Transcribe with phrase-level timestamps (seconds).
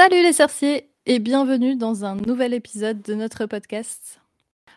[0.00, 4.20] Salut les sorciers et bienvenue dans un nouvel épisode de notre podcast.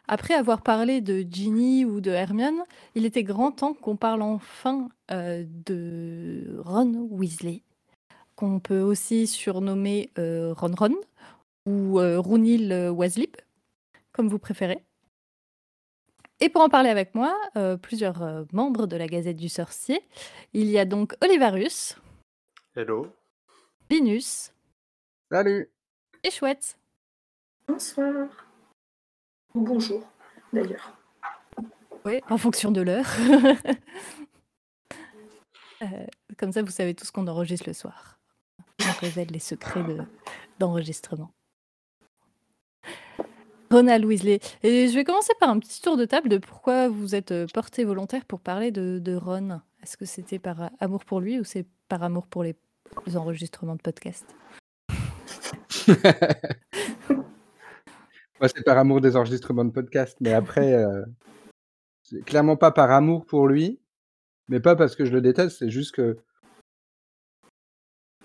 [0.07, 2.63] Après avoir parlé de Ginny ou de Hermione,
[2.95, 7.61] il était grand temps qu'on parle enfin euh, de Ron Weasley,
[8.35, 10.95] qu'on peut aussi surnommer euh, Ron Ron
[11.67, 13.29] ou euh, Runil Weasley,
[14.13, 14.83] comme vous préférez.
[16.39, 20.01] Et pour en parler avec moi, euh, plusieurs euh, membres de la Gazette du Sorcier.
[20.53, 21.95] Il y a donc Olivarus,
[22.75, 23.05] Hello.
[23.91, 24.51] Linus
[25.31, 25.69] Salut.
[26.23, 26.77] et Chouette.
[27.67, 28.27] Bonsoir.
[29.53, 30.03] Ou bonjour,
[30.53, 30.97] d'ailleurs.
[32.05, 33.07] Oui, en fonction de l'heure.
[35.83, 36.05] Euh,
[36.37, 38.19] comme ça, vous savez tout ce qu'on enregistre le soir.
[38.81, 40.03] On révèle les secrets de-
[40.59, 41.31] d'enregistrement.
[43.71, 44.39] Ronald Weasley.
[44.61, 47.47] Et je vais commencer par un petit tour de table de pourquoi vous êtes euh,
[47.51, 49.59] porté volontaire pour parler de, de Ron.
[49.81, 52.55] Est-ce que c'était par a- amour pour lui ou c'est par amour pour les,
[53.07, 54.27] les enregistrements de podcast?
[58.39, 61.03] Moi, c'est par amour des enregistrements de podcast, mais après, euh,
[62.03, 63.79] c'est clairement pas par amour pour lui,
[64.47, 66.17] mais pas parce que je le déteste, c'est juste que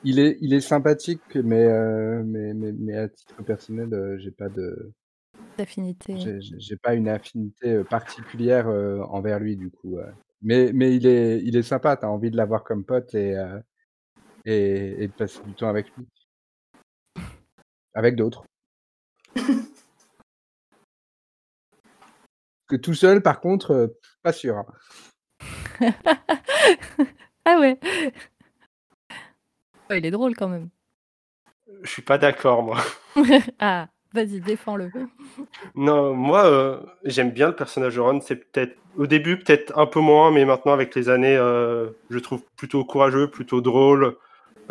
[0.03, 4.31] il est, il est sympathique, mais, euh, mais, mais, mais à titre personnel, euh, j'ai
[4.31, 4.93] pas de,
[5.59, 6.17] D'affinité.
[6.59, 9.99] j'ai- pas une affinité euh, particulière envers lui du coup.
[10.43, 13.35] Mais, mais il est, il est sympa, t'as envie de l'avoir comme pote et,
[14.45, 16.07] et, et de passer du temps avec lui,
[17.97, 18.45] avec d'autres.
[22.69, 23.87] Que tout seul, par contre, euh,
[24.23, 24.57] pas sûr.
[24.59, 24.67] hein.
[27.45, 27.79] ah ouais.
[29.89, 30.69] Ouais, il est drôle quand même.
[31.83, 32.79] Je suis pas d'accord, moi.
[33.61, 34.91] ah, vas-y, défends-le.
[35.75, 38.21] Non, moi, euh, j'aime bien le personnage de Ron.
[38.21, 42.17] C'est peut-être au début, peut-être un peu moins, mais maintenant, avec les années, euh, je
[42.17, 44.17] le trouve plutôt courageux, plutôt drôle,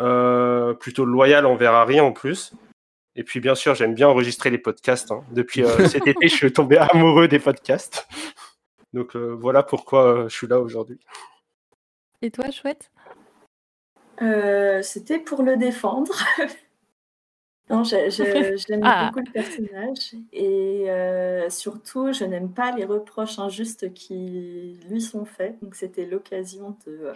[0.00, 2.52] euh, plutôt loyal envers Harry en plus.
[3.16, 5.10] Et puis, bien sûr, j'aime bien enregistrer les podcasts.
[5.10, 5.24] hein.
[5.32, 8.06] Depuis euh, cet été, je suis tombé amoureux des podcasts.
[8.92, 10.98] Donc euh, voilà pourquoi euh, je suis là aujourd'hui.
[12.22, 12.90] Et toi, chouette?
[14.22, 16.14] Euh, C'était pour le défendre.
[17.70, 19.06] non, j'ai- j'ai- j'aime Ah.
[19.06, 20.14] beaucoup le personnage.
[20.32, 25.58] Et euh, surtout, je n'aime pas les reproches injustes qui lui sont faits.
[25.62, 27.12] Donc, c'était l'occasion de,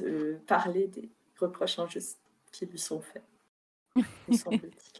[0.00, 2.20] de parler des reproches injustes
[2.52, 3.22] qui lui sont faits.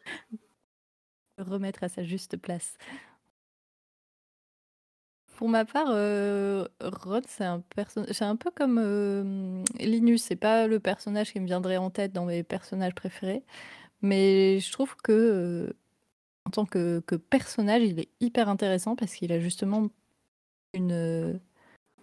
[1.38, 2.76] remettre à sa juste place.
[5.36, 7.62] Pour ma part, euh, Ron, c'est un
[8.12, 10.22] c'est un peu comme euh, Linus.
[10.22, 13.42] C'est pas le personnage qui me viendrait en tête dans mes personnages préférés,
[14.02, 15.72] mais je trouve que euh,
[16.46, 19.88] en tant que, que personnage, il est hyper intéressant parce qu'il a justement
[20.74, 21.40] une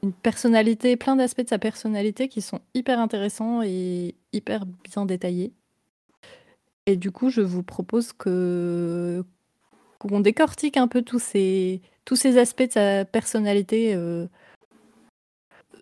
[0.03, 5.53] une personnalité, plein d'aspects de sa personnalité qui sont hyper intéressants et hyper bien détaillés.
[6.85, 9.23] Et du coup, je vous propose que
[9.99, 14.25] qu'on décortique un peu tous ces, tous ces aspects de sa personnalité, euh,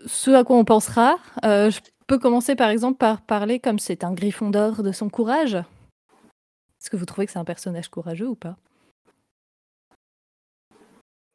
[0.05, 1.15] ce à quoi on pensera.
[1.45, 5.09] Euh, je peux commencer par exemple par parler comme c'est un griffon d'or de son
[5.09, 5.55] courage.
[5.55, 8.57] Est-ce que vous trouvez que c'est un personnage courageux ou pas?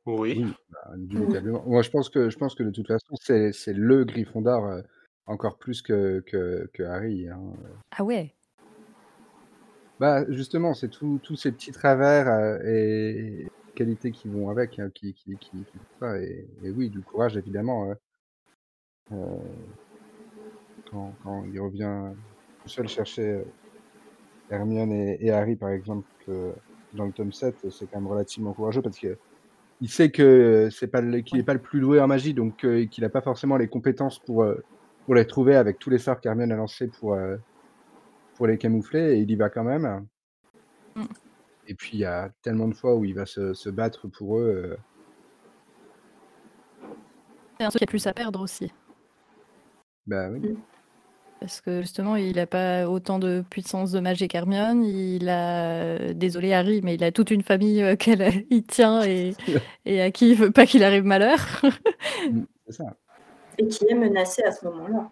[0.07, 0.45] Oui.
[0.45, 1.41] Oui, bah.
[1.65, 4.83] Moi, je pense que, je pense que de toute façon, c'est, c'est le Gryffondor euh,
[5.27, 7.29] encore plus que, que, que Harry.
[7.29, 7.41] hein.
[7.97, 8.35] Ah ouais
[10.05, 15.15] Bah, justement, c'est tous ces petits travers euh, et qualités qui vont avec, hein, qui,
[15.15, 15.65] qui, qui,
[15.99, 16.21] ça.
[16.21, 17.89] Et, oui, du courage, évidemment.
[17.89, 17.95] euh,
[19.13, 19.17] euh,
[20.91, 22.13] quand, il revient
[22.63, 23.45] tout seul chercher euh,
[24.51, 26.07] Hermione et, Harry, par exemple,
[26.93, 29.17] dans le tome 7, c'est quand même relativement courageux parce que
[29.81, 33.03] il sait que c'est pas qu'il n'est pas le plus doué en magie, donc qu'il
[33.03, 34.47] n'a pas forcément les compétences pour,
[35.07, 37.17] pour les trouver avec tous les sorts qu'Hermione a lancés pour,
[38.35, 40.07] pour les camoufler, et il y va quand même.
[40.95, 41.05] Mm.
[41.67, 44.39] Et puis il y a tellement de fois où il va se, se battre pour
[44.39, 44.77] eux.
[44.77, 44.77] euh,
[47.59, 48.73] C'est un truc qui a plus à perdre aussi.
[50.07, 50.57] bah oui.
[51.41, 54.83] Parce que justement, il n'a pas autant de puissance de magie qu'Hermione.
[54.83, 59.35] Il a, désolé Harry, mais il a toute une famille euh, qu'elle il tient et,
[59.85, 61.39] et à qui il veut pas qu'il arrive malheur.
[62.31, 62.97] Mm, c'est ça.
[63.59, 65.11] Et qui est menacé à ce moment-là.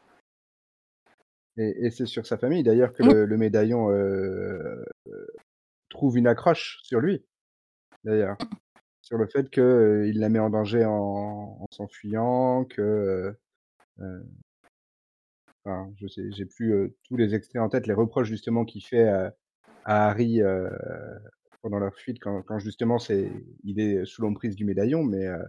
[1.58, 3.12] Et, et c'est sur sa famille d'ailleurs que Mm.
[3.12, 5.26] le, le médaillon euh, euh,
[5.90, 7.24] trouve une accroche sur lui,
[8.04, 8.36] d'ailleurs.
[9.02, 12.80] Sur le fait qu'il la met en danger en, en s'enfuyant, que.
[12.82, 13.32] euh,
[14.00, 14.22] euh,
[15.64, 18.84] enfin, je sais, j'ai plus euh, tous les extraits en tête, les reproches justement qu'il
[18.84, 19.34] fait à,
[19.84, 20.70] à Harry euh,
[21.62, 23.30] pendant leur fuite, quand, quand justement c'est,
[23.64, 25.42] il est sous l'emprise du médaillon, mais, euh,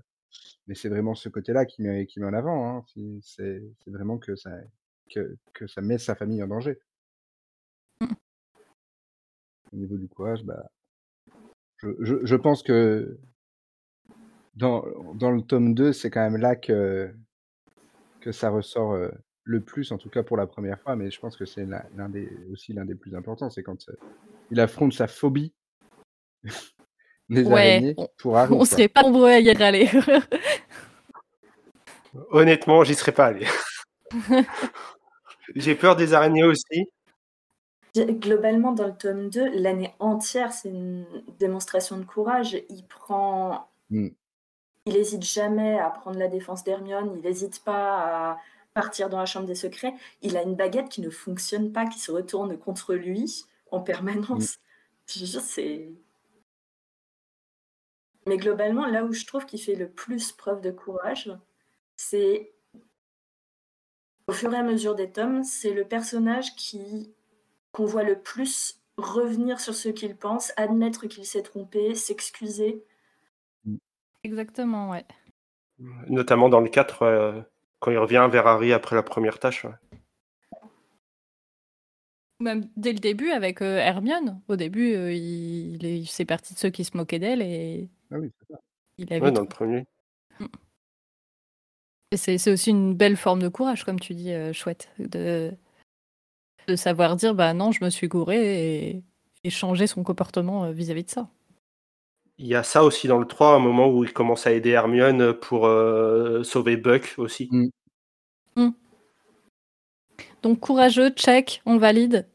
[0.67, 2.77] mais c'est vraiment ce côté-là qui met, qui met en avant.
[2.77, 2.85] Hein.
[3.21, 4.51] C'est, c'est vraiment que ça,
[5.09, 6.79] que, que ça met sa famille en danger.
[9.71, 10.69] au niveau du courage, bah,
[11.77, 13.17] je, je, je pense que
[14.55, 14.85] dans,
[15.15, 17.11] dans le tome 2, c'est quand même là que,
[18.21, 19.09] que ça ressort euh,
[19.43, 21.65] le plus, en tout cas pour la première fois, mais je pense que c'est
[21.95, 23.93] l'un des, aussi l'un des plus importants, c'est quand euh,
[24.51, 25.53] il affronte sa phobie
[27.29, 28.53] des Ouais, araignées on, pour Harry.
[28.53, 28.65] on quoi.
[28.67, 29.89] serait pas nombreux à y aller.
[32.29, 33.47] Honnêtement, j'y serais pas allé.
[35.55, 36.89] J'ai peur des araignées aussi.
[37.95, 41.05] Globalement, dans le tome 2, l'année entière, c'est une
[41.39, 42.57] démonstration de courage.
[42.69, 43.69] Il prend.
[43.89, 44.09] Mm.
[44.85, 48.37] Il hésite jamais à prendre la défense d'Hermione, il n'hésite pas à
[48.73, 49.93] partir dans la chambre des secrets.
[50.21, 54.59] Il a une baguette qui ne fonctionne pas, qui se retourne contre lui en permanence.
[55.07, 55.89] Je c'est.
[58.25, 61.31] Mais globalement, là où je trouve qu'il fait le plus preuve de courage,
[61.95, 62.53] c'est
[64.27, 67.13] au fur et à mesure des tomes, c'est le personnage qui
[67.71, 72.83] qu'on voit le plus revenir sur ce qu'il pense, admettre qu'il s'est trompé, s'excuser.
[74.23, 75.05] Exactement, ouais.
[76.07, 77.41] Notamment dans le 4, euh,
[77.79, 79.65] quand il revient vers Harry après la première tâche.
[79.65, 79.71] ouais.
[82.39, 84.41] Même dès le début avec euh, Hermione.
[84.47, 87.89] Au début, euh, il, il est- c'est parti de ceux qui se moquaient d'elle et
[88.11, 88.59] Ah oui, c'est ça.
[88.97, 89.85] il avait Ouais, dans le premier.
[90.39, 90.45] Et
[92.17, 95.51] c'est c'est aussi une belle forme de courage, comme tu dis, euh, chouette, de,
[96.67, 99.03] de savoir dire bah non, je me suis gouré et,
[99.43, 101.29] et changer son comportement euh, vis-à-vis de ça.
[102.39, 104.71] Il y a ça aussi dans le 3, un moment où il commence à aider
[104.71, 107.49] Hermione pour euh, sauver Buck aussi.
[110.41, 112.27] Donc courageux, check, on valide.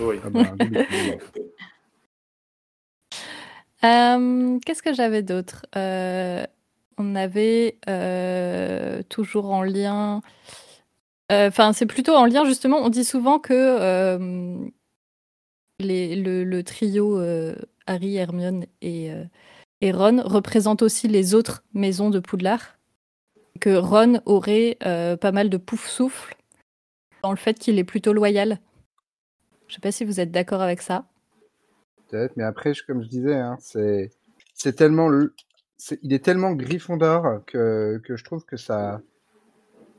[0.00, 0.16] Oui.
[0.24, 0.52] Ah bah.
[3.84, 5.64] Euh, Qu'est-ce que j'avais d'autre?
[5.76, 6.44] Euh,
[6.98, 10.20] On avait euh, toujours en lien.
[11.30, 12.78] euh, Enfin, c'est plutôt en lien justement.
[12.78, 14.58] On dit souvent que euh,
[15.78, 17.22] le, trio
[17.86, 19.12] Harry, Hermione et,
[19.82, 22.76] Ron représente aussi les autres maisons de Poudlard.
[23.60, 26.36] Que Ron aurait pas mal de pouf-souffle
[27.22, 28.58] dans le fait qu'il est plutôt loyal.
[29.68, 31.04] Je sais pas si vous êtes d'accord avec ça.
[32.08, 34.10] Peut-être, mais après, comme je disais, hein, c'est
[34.54, 35.08] c'est tellement
[36.02, 39.00] il est tellement Gryffondor que, que je trouve que ça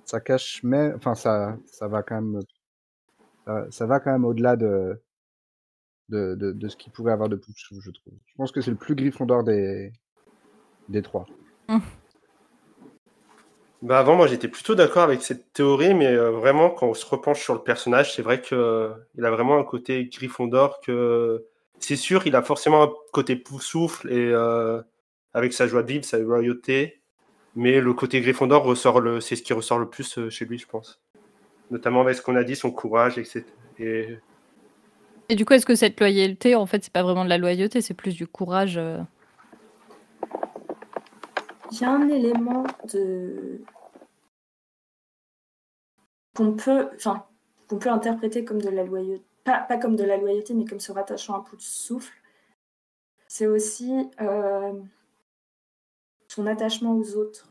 [0.05, 2.41] ça cache mais enfin ça ça va quand même
[3.45, 5.01] ça, ça va quand même au-delà de
[6.09, 8.13] de, de, de ce qu'il pourrait avoir de plus je trouve.
[8.25, 9.93] Je pense que c'est le plus Gryffondor des
[10.89, 11.25] des trois.
[13.81, 17.05] Bah avant, moi, j'étais plutôt d'accord avec cette théorie, mais euh, vraiment, quand on se
[17.05, 21.45] repenche sur le personnage, c'est vrai qu'il a vraiment un côté Gryffondor que
[21.79, 24.81] c'est sûr, il a forcément un côté pouf-souffle et euh,
[25.33, 26.99] avec sa joie de vivre, sa loyauté,
[27.55, 30.57] mais le côté Gryffondor ressort le, c'est ce qui ressort le plus euh, chez lui,
[30.57, 31.01] je pense.
[31.71, 33.43] Notamment avec ce qu'on a dit, son courage, etc.
[33.79, 34.17] Et
[35.29, 37.81] Et du coup, est-ce que cette loyauté, en fait, c'est pas vraiment de la loyauté,
[37.81, 38.99] c'est plus du courage euh,
[41.71, 43.61] Il y a un élément de
[46.35, 47.25] qu'on peut, enfin,
[47.67, 50.79] qu'on peut interpréter comme de la loyauté, pas, pas comme de la loyauté, mais comme
[50.79, 52.13] se rattachant un peu de souffle.
[53.27, 54.73] C'est aussi euh,
[56.39, 57.49] son attachement aux autres.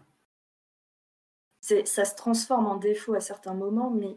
[1.61, 4.17] Ça se transforme en défaut à certains moments, mais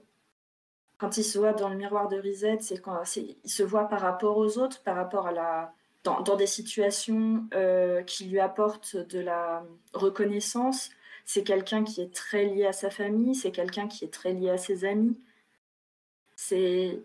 [0.97, 3.99] quand il se voit dans le miroir de Reset, c'est quand il se voit par
[3.99, 5.73] rapport aux autres, par rapport à la,
[6.05, 10.89] dans, des situations euh, qui lui apportent de la reconnaissance.
[11.25, 14.51] C'est quelqu'un qui est très lié à sa famille, c'est quelqu'un qui est très lié
[14.51, 15.17] à ses amis.
[16.37, 17.03] C'est...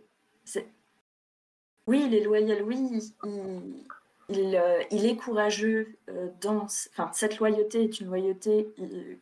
[1.88, 2.78] Oui, il est loyal, oui,
[3.24, 3.84] il,
[4.28, 6.64] il, euh, il est courageux euh, dans...
[6.64, 8.74] Enfin, cette loyauté est une loyauté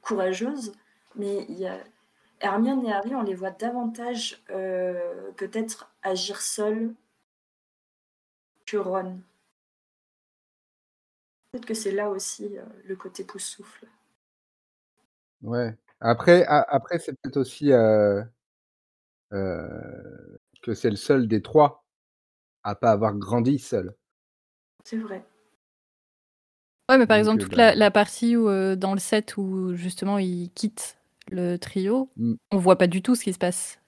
[0.03, 0.73] courageuse,
[1.15, 1.47] mais.
[2.41, 6.95] Hermione et Harry, on les voit davantage euh, peut-être agir seuls
[8.67, 9.21] que Ron.
[11.51, 13.87] Peut-être que c'est là aussi le côté pouce-souffle.
[15.43, 15.75] Ouais.
[16.01, 17.69] Après après c'est peut-être aussi
[19.31, 21.87] que c'est le seul des trois
[22.63, 23.95] à pas avoir grandi seul.
[24.85, 25.25] C'est vrai.
[26.91, 29.01] Ouais, mais par Donc, exemple, euh, toute bah, la, la partie où, euh, dans le
[29.01, 30.99] set où justement il quitte
[31.31, 32.35] le trio, Mm.
[32.53, 33.81] on voit pas du tout ce qui se passe.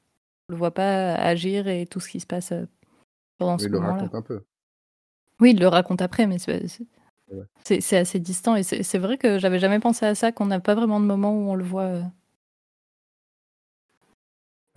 [0.49, 2.65] On le voit pas agir et tout ce qui se passe euh,
[3.38, 4.43] pendant ce il le raconte un peu.
[5.41, 6.87] Oui, il le raconte après, mais c'est c'est-
[7.29, 7.45] Ouais.
[7.65, 8.57] c'est- c'est assez distant.
[8.57, 11.05] Et c'est c'est vrai que j'avais jamais pensé à ça, qu'on n'a pas vraiment de
[11.05, 11.83] moment où on le voit.
[11.83, 12.03] euh.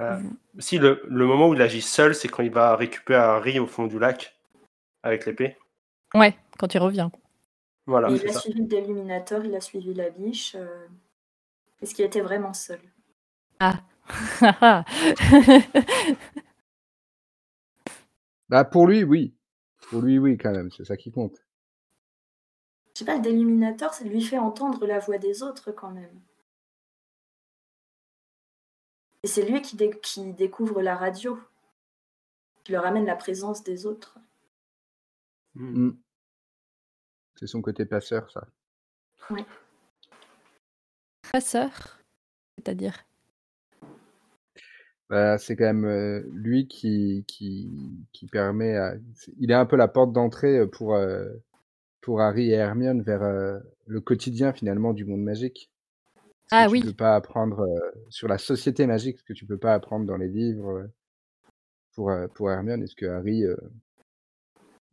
[0.02, 0.20] euh,
[0.58, 3.68] si le, le moment où il agit seul, c'est quand il va récupérer Harry au
[3.68, 4.38] fond du lac
[5.04, 5.58] avec l'épée.
[6.14, 7.10] Ouais, quand il revient.
[7.86, 8.42] Voilà, il a ça.
[8.42, 10.54] suivi le déluminateur, il a suivi la biche.
[10.56, 10.86] euh,
[11.82, 12.82] Est-ce qu'il était vraiment seul?
[13.60, 13.84] Ah.
[18.50, 19.34] Bah pour lui, oui.
[19.90, 21.42] Pour lui, oui, quand même, c'est ça qui compte.
[22.94, 26.22] Je sais pas, le déluminateur, ça lui fait entendre la voix des autres quand même.
[29.24, 31.40] Et c'est lui qui, dé- qui découvre la radio,
[32.64, 34.18] qui leur amène la présence des autres.
[35.56, 35.88] Hmm.
[35.88, 35.98] Mm.
[37.36, 38.48] C'est son côté passeur, ça.
[41.32, 42.00] Passeur,
[42.58, 43.06] c'est-à-dire?
[45.10, 47.72] Bah, c'est quand même euh, lui qui, qui,
[48.12, 48.96] qui permet à...
[49.38, 51.30] Il est un peu la porte d'entrée euh, pour, euh,
[52.02, 55.72] pour Harry et Hermione vers euh, le quotidien finalement du monde magique.
[56.52, 56.82] Ce Ah que oui.
[56.82, 60.06] tu peux pas apprendre euh, sur la société magique, ce que tu peux pas apprendre
[60.06, 60.88] dans les livres euh,
[61.96, 63.56] pour, euh, pour Hermione, est-ce que Harry euh,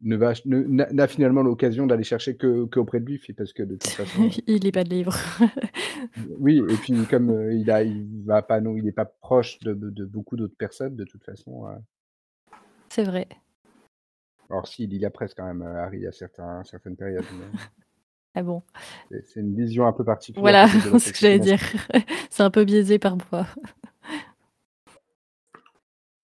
[0.06, 3.52] ne va ne- n'a n'a finalement l'occasion d'aller chercher que, que auprès de lui, parce
[3.52, 5.16] que de toute façon, Il lit pas de livres.
[6.38, 9.58] oui, et puis comme euh, il a, il va pas, non, il n'est pas proche
[9.60, 11.66] de, de beaucoup d'autres personnes de toute façon.
[11.68, 11.76] euh.
[12.88, 13.26] c'est vrai.
[14.48, 17.25] Alors si, il y a presque quand même euh, Harry à certains, certaines périodes.
[17.38, 17.58] mais
[18.38, 18.62] Ah bon.
[19.10, 20.42] c'est- une vision un peu particulière.
[20.42, 21.58] Voilà la ce que j'allais dire.
[22.30, 23.46] c'est un peu biaisé parfois.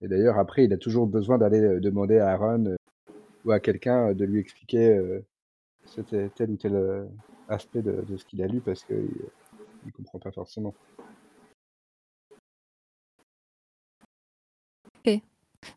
[0.02, 2.76] Et d'ailleurs, après, il a toujours besoin d'aller demander à Aaron
[3.44, 5.24] ou à quelqu'un euh, de lui expliquer euh,
[5.86, 7.06] c'était tel ou tel euh,
[7.48, 8.96] aspect de, de ce qu'il a lu parce qu'il
[9.84, 10.74] ne comprend pas forcément.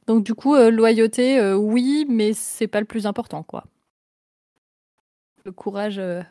[0.08, 3.66] Donc du coup, euh, loyauté, euh, oui, mais c'est pas le plus important, quoi.
[5.44, 6.22] Le courage euh,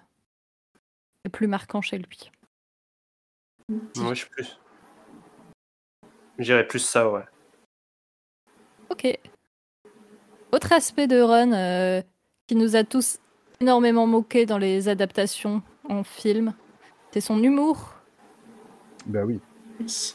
[1.24, 2.30] est plus marquant chez lui.
[3.96, 4.58] Moi, je suis plus.
[6.38, 7.24] J'irais plus ça, ouais.
[8.90, 9.18] Ok.
[10.54, 12.00] Autre aspect de Ron euh,
[12.46, 13.18] qui nous a tous
[13.60, 16.54] énormément moqué dans les adaptations en film,
[17.10, 17.92] c'est son humour.
[19.04, 19.40] Bah oui.
[19.80, 20.14] Oui.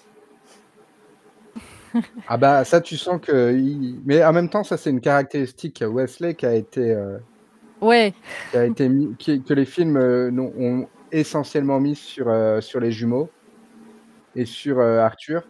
[2.30, 3.54] Ah bah ça, tu sens que...
[3.54, 6.94] il- Mais en même temps, ça, c'est une caractéristique à Wesley qui a été...
[6.94, 7.18] euh,
[7.82, 8.14] Ouais,
[8.52, 12.80] qui a été mis, qui- que les films euh, ont essentiellement mis sur, euh, sur
[12.80, 13.30] les jumeaux
[14.38, 15.44] et sur euh, Arthur,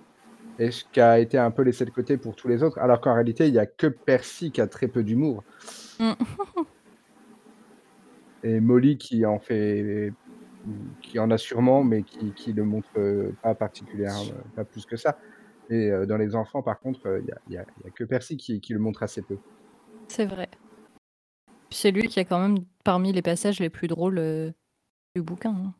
[0.59, 3.01] et ce qui a été un peu laissé de côté pour tous les autres, alors
[3.01, 5.43] qu'en réalité, il n'y a que Percy qui a très peu d'humour.
[5.99, 6.11] Mm.
[8.43, 10.13] et Molly qui en fait,
[11.01, 14.97] qui en a sûrement, mais qui, qui le montre euh, pas particulièrement, pas plus que
[14.97, 15.17] ça.
[15.69, 18.73] Et euh, dans les enfants, par contre, euh, il n'y a, que Percy qui, qui
[18.73, 19.37] le montre assez peu.
[20.07, 20.49] c'est vrai.
[21.71, 24.51] C'est lui qui a quand même parmi les passages les plus drôles euh,
[25.15, 25.51] du bouquin.
[25.51, 25.73] hein.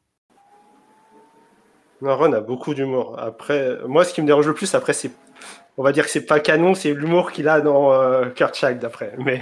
[2.01, 3.15] Non, Ron a beaucoup d'humour.
[3.19, 5.11] Après, moi, ce qui me dérange le plus, après, c'est.
[5.77, 8.83] On va dire que c'est pas canon, c'est l'humour qu'il a dans euh, Kurt Child,
[8.83, 9.13] après.
[9.17, 9.41] Mais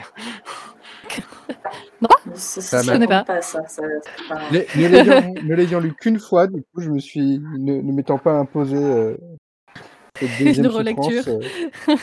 [2.36, 3.42] Ça, Ça ça, m'a- connais pas.
[3.42, 3.66] ça.
[3.68, 7.82] ça c'est pas- Ne ne l'ayant- lu qu'une fois, du coup, je me suis, ne,
[7.82, 9.18] ne m'étant pas imposé euh,
[10.40, 11.24] Une relecture.
[11.28, 11.40] euh,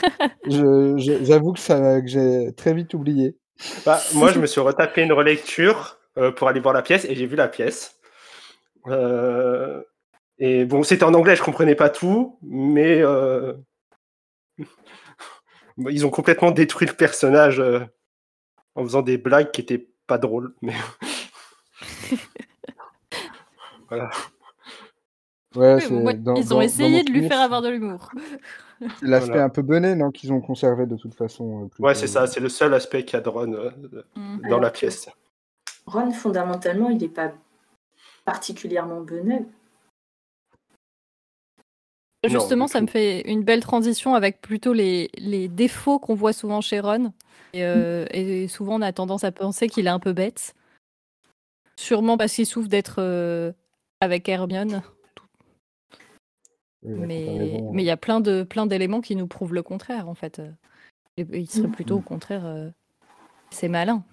[0.47, 3.35] je- je- j'avoue que ça, que j'ai très vite oublié.
[3.85, 7.15] bah, moi, je me suis retapé une relecture euh, pour aller voir la pièce et
[7.15, 7.95] j'ai vu la pièce.
[8.87, 9.81] Euh,
[10.39, 13.53] Et bon, c'était en anglais, je comprenais pas tout, mais euh,
[15.77, 17.79] ils ont complètement détruit le personnage euh,
[18.75, 20.53] en faisant des blagues qui étaient pas drôles.
[20.61, 20.71] Mais
[23.89, 24.09] voilà.
[25.55, 28.11] Ouais, Oui, c'est moi, dans- ils ont dans essayé de lui faire avoir de l'humour.
[28.81, 29.43] c'est L'aspect Voilà.
[29.45, 31.69] un peu benet, non, qu'ils ont conservé de toute façon.
[31.79, 31.83] euh.
[31.83, 33.71] Ouais, c'est ça, c'est le seul aspect qu'il y a de Ron dans
[34.43, 35.07] Alors la pièce.
[35.85, 37.31] Ron, fondamentalement, il n'est pas
[38.25, 39.45] particulièrement benet.
[42.29, 46.61] Justement, ça me fait une belle transition avec plutôt les, les défauts qu'on voit souvent
[46.61, 47.13] chez Ron.
[47.53, 50.55] Et, euh, et souvent, on a tendance à penser qu'il est un peu bête.
[51.77, 53.51] Sûrement parce qu'il souffre d'être euh,
[54.01, 54.81] avec Hermione.
[56.83, 56.93] Oui,
[57.71, 60.41] Mais il y a plein de plein d'éléments qui nous prouvent le contraire, en fait.
[61.17, 61.71] Et- Il serait Mm.
[61.71, 62.45] plutôt au contraire.
[62.45, 62.69] euh,
[63.51, 64.03] c'est malin.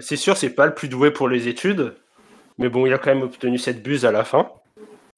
[0.00, 1.96] C'est sûr, c'est pas le plus doué pour les études,
[2.58, 4.52] mais bon, il a quand même obtenu cette buse à la fin.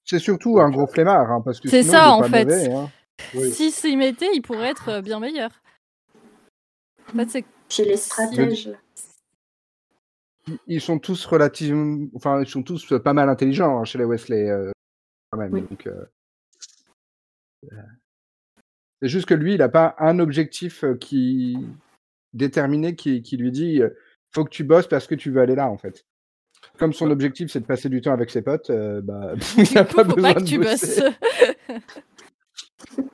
[0.05, 2.45] C'est surtout un gros flemmard, hein, parce que C'est sinon, ça, en pas fait.
[2.45, 2.91] mauvais, hein.
[3.35, 3.53] Oui.
[3.53, 5.51] Si s'y mettait, il pourrait être euh, bien meilleur.
[7.09, 8.71] En fait, c'est Chez les stratèges.
[10.67, 14.05] Ils- sont tous relativement, enfin, ils sont tous euh, pas mal intelligents hein, chez les
[14.05, 14.73] Wesley, euh,
[15.31, 15.53] quand même.
[15.53, 15.63] Oui.
[15.63, 16.05] donc, euh,
[19.01, 21.57] C'est juste que lui, il n'a pas un objectif qui
[22.33, 23.83] déterminé qui, qui lui dit
[24.31, 26.05] faut que tu bosses parce que tu veux aller là, en fait.
[26.79, 29.85] Comme son objectif, c'est de passer du temps avec ses potes, euh, bah, il n'a
[29.85, 31.01] pas faut besoin pas que de tu bosser.
[31.03, 31.13] bosses.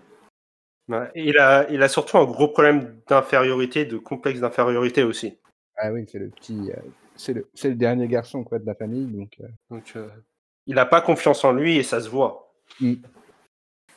[1.14, 5.36] Il a, il a surtout un gros problème d'infériorité, de complexe d'infériorité aussi.
[5.76, 6.80] Ah oui, c'est le petit, euh,
[7.14, 9.32] c'est le, c'est le dernier garçon quoi de la famille, donc.
[9.42, 10.08] euh, Donc, euh,
[10.66, 12.54] il n'a pas confiance en lui et ça se voit.
[12.80, 12.94] mm.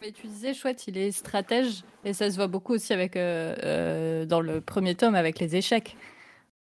[0.02, 3.56] Mais tu disais, chouette, il est stratège, et ça se voit beaucoup aussi avec euh,
[3.64, 5.96] euh, dans le premier tome avec les échecs.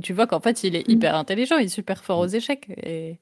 [0.04, 2.70] Tu vois qu'en fait, il est hyper intelligent, il est super fort aux échecs.
[2.84, 3.18] Et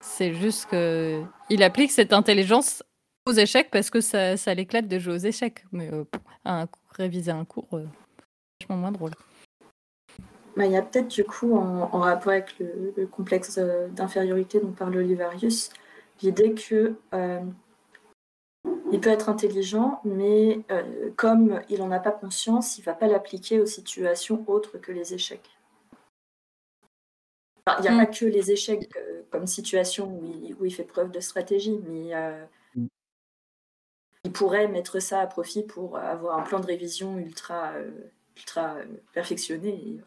[0.00, 2.82] c'est juste que il applique cette intelligence
[3.26, 5.64] aux échecs parce que ça, ça l'éclate de jouer aux échecs.
[5.72, 6.04] Mais euh,
[6.44, 7.86] un, réviser un cours, euh,
[8.60, 9.12] vachement moins drôle.
[10.56, 13.88] Bah, il y a peut-être du coup, en, en rapport avec le, le complexe euh,
[13.88, 15.70] d'infériorité dont parle Olivarius,
[16.22, 17.40] l'idée que euh,
[18.94, 22.94] il peut être intelligent, mais euh, comme il n'en a pas conscience, il ne va
[22.94, 25.50] pas l'appliquer aux situations autres que les échecs.
[27.66, 27.98] Enfin, il n'y a Mm.
[27.98, 31.80] pas que les échecs euh, comme situation où il, où il fait preuve de stratégie,
[31.88, 32.44] mais euh,
[32.76, 32.86] Mm.
[34.26, 37.72] il pourrait mettre ça à profit pour avoir un plan de révision ultra,
[38.36, 38.76] ultra
[39.12, 39.70] perfectionné.
[39.70, 40.04] Et, euh,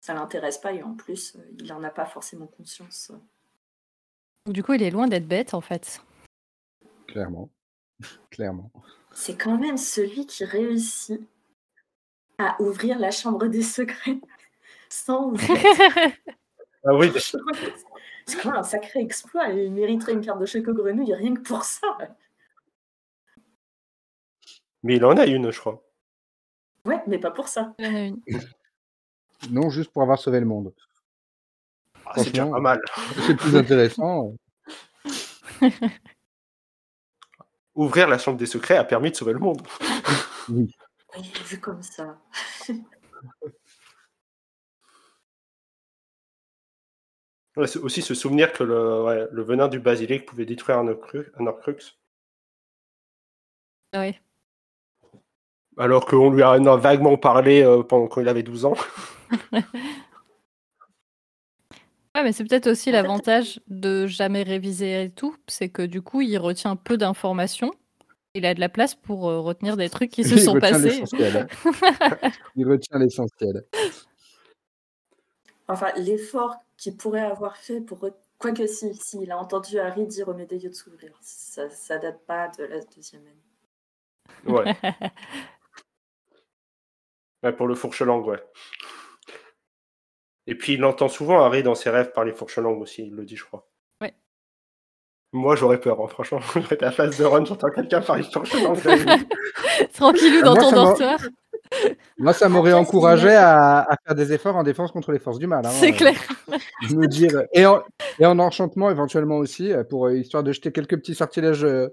[0.00, 3.12] ça l'intéresse pas et en plus, euh, il n'en a pas forcément conscience.
[4.46, 6.00] Du coup, il est loin d'être bête en fait.
[7.08, 7.48] Clairement.
[8.30, 8.70] Clairement.
[9.12, 11.20] C'est quand même celui qui réussit
[12.38, 14.18] à ouvrir la chambre des secrets
[14.88, 15.32] sans
[16.88, 17.10] Ah oui,
[18.26, 19.48] C'est quand même un sacré exploit.
[19.48, 21.98] Il mériterait une carte de choco grenouille rien que pour ça.
[24.84, 25.82] mais il en a une, je crois.
[26.84, 27.74] Ouais, mais pas pour ça.
[27.78, 28.20] Il y en a une.
[29.50, 30.72] Non, juste pour avoir sauvé le monde.
[32.04, 32.80] Ah, c'est déjà pas mal.
[33.26, 34.34] C'est plus intéressant.
[37.76, 39.62] Ouvrir la chambre des secrets a permis de sauver le monde.
[40.48, 40.72] Oui.
[41.16, 42.18] Oui, vu comme ça.
[47.56, 50.88] Ouais, c'est aussi se souvenir que le, ouais, le venin du basilic pouvait détruire un,
[50.88, 51.32] Horcrux,
[53.94, 54.20] Ouais.
[55.78, 58.74] alors qu'on lui en a vaguement parlé euh, pendant qu'il avait 12 ans.
[62.16, 66.22] Ouais, mais c'est peut-être aussi l'avantage de jamais réviser et tout, c'est que du coup,
[66.22, 67.70] il retient peu d'informations.
[68.34, 70.70] Il a de la place pour euh, retenir des trucs qui se Il sont retient
[70.72, 70.84] passés.
[71.00, 71.46] l'essentiel.
[72.56, 73.64] Il retient l'essentiel.
[75.68, 77.98] Enfin, l'effort qu'il pourrait avoir fait pour.
[77.98, 81.12] re- Quoique si, si, il a entendu Harry dire au médailleux de s'ouvrir.
[81.22, 84.54] Ça, ça date pas de la deuxième année.
[84.56, 84.74] Ouais.
[87.42, 88.42] Ouais, pour le fourche-langue, ouais.
[90.46, 93.36] Et puis il entend souvent Harry dans ses rêves parler fourche-langue aussi, il le dit,
[93.36, 93.66] je crois.
[94.00, 94.14] Ouais.
[95.32, 96.40] Moi, j'aurais peur, hein, franchement.
[96.54, 98.78] J'aurais été à la place de Ron, j'entends quelqu'un parler fourche-langue.
[99.94, 101.18] Tranquillou dans Moi, ton dortoir.
[102.18, 105.46] Moi, ça m'aurait encouragé à, à faire des efforts en défense contre les forces du
[105.48, 105.66] mal.
[105.66, 105.70] hein.
[105.70, 106.14] C'est clair.
[106.88, 107.82] Je me dire, et en,
[108.20, 111.88] et en enchantement éventuellement aussi, euh, pour euh, histoire de jeter quelques petits sortilèges euh,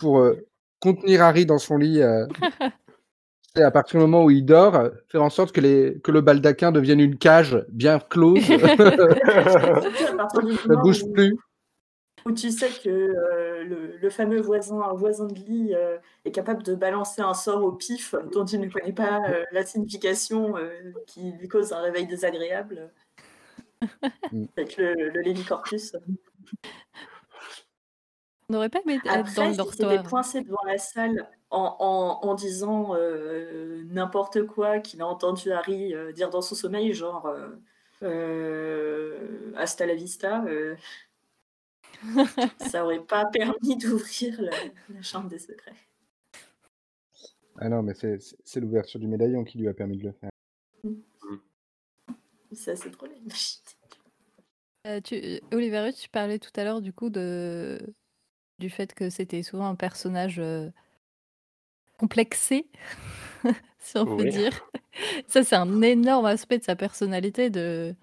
[0.00, 0.44] pour euh,
[0.80, 2.02] contenir Harry dans son lit.
[3.62, 6.72] À partir du moment où il dort, faire en sorte que, les, que le baldaquin
[6.72, 8.40] devienne une cage bien close,
[10.68, 11.36] moment bouge où- plus.
[12.26, 16.32] où tu sais que euh, le, le fameux voisin, un voisin de lit euh, est
[16.32, 20.56] capable de balancer un sort au pif dont il ne connaît pas euh, la signification
[20.56, 20.70] euh,
[21.06, 22.90] qui lui cause un réveil désagréable.
[24.56, 25.94] Avec le, le Lévicorpus.
[28.48, 30.10] On n'aurait pas aimé être dans Après, le si c'était dortoir.
[30.10, 35.94] coincé devant la salle en, en- en disant euh, n'importe quoi qu'il a entendu Harry
[35.94, 37.48] euh, dire dans son sommeil, genre euh,
[38.02, 40.74] euh, hasta la vista, euh,
[42.58, 44.52] ça aurait pas permis d'ouvrir la,
[44.88, 45.74] la chambre des secrets.
[47.58, 50.12] Ah non, mais c'est- c'est c'est l'ouverture du médaillon qui lui a permis de le
[50.12, 50.30] faire.
[52.52, 53.10] C'est assez drôle.
[53.10, 53.62] la machine.
[54.86, 57.80] Euh, tu, Oliverus, tu parlais tout à l'heure du coup de
[58.58, 60.70] du fait que c'était souvent un personnage euh,
[61.98, 62.66] complexé,
[63.78, 64.68] si on peut dire.
[65.28, 67.50] Ça, c'est un énorme aspect de sa personnalité.
[67.50, 67.94] De...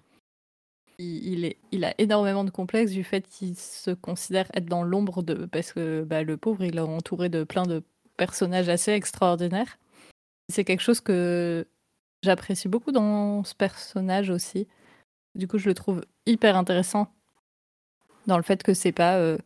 [0.98, 4.82] Il, il est, il a énormément de complexes du fait qu'il se considère être dans
[4.82, 5.46] l'ombre de...
[5.46, 7.82] Parce que bah, le pauvre, il est entouré de plein de
[8.16, 9.78] personnages assez extraordinaires.
[10.48, 11.66] C'est quelque chose que
[12.22, 14.68] j'apprécie beaucoup dans ce personnage aussi.
[15.34, 17.08] Du coup, je le trouve hyper intéressant
[18.26, 19.38] dans le fait que c'est pas euh,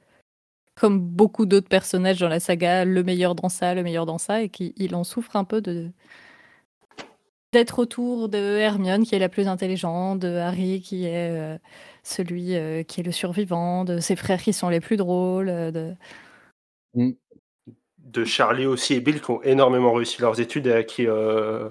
[0.78, 4.42] comme beaucoup d'autres personnages dans la saga, le meilleur dans ça, le meilleur dans ça,
[4.42, 5.90] et qu'il il en souffre un peu de
[7.52, 11.56] d'être autour de Hermione qui est la plus intelligente, de Harry qui est euh,
[12.02, 15.48] celui euh, qui est le survivant, de ses frères qui sont les plus drôles.
[15.48, 15.94] euh, De...
[17.98, 21.70] de Charlie aussi et Bill qui ont énormément réussi leurs études et à qui euh,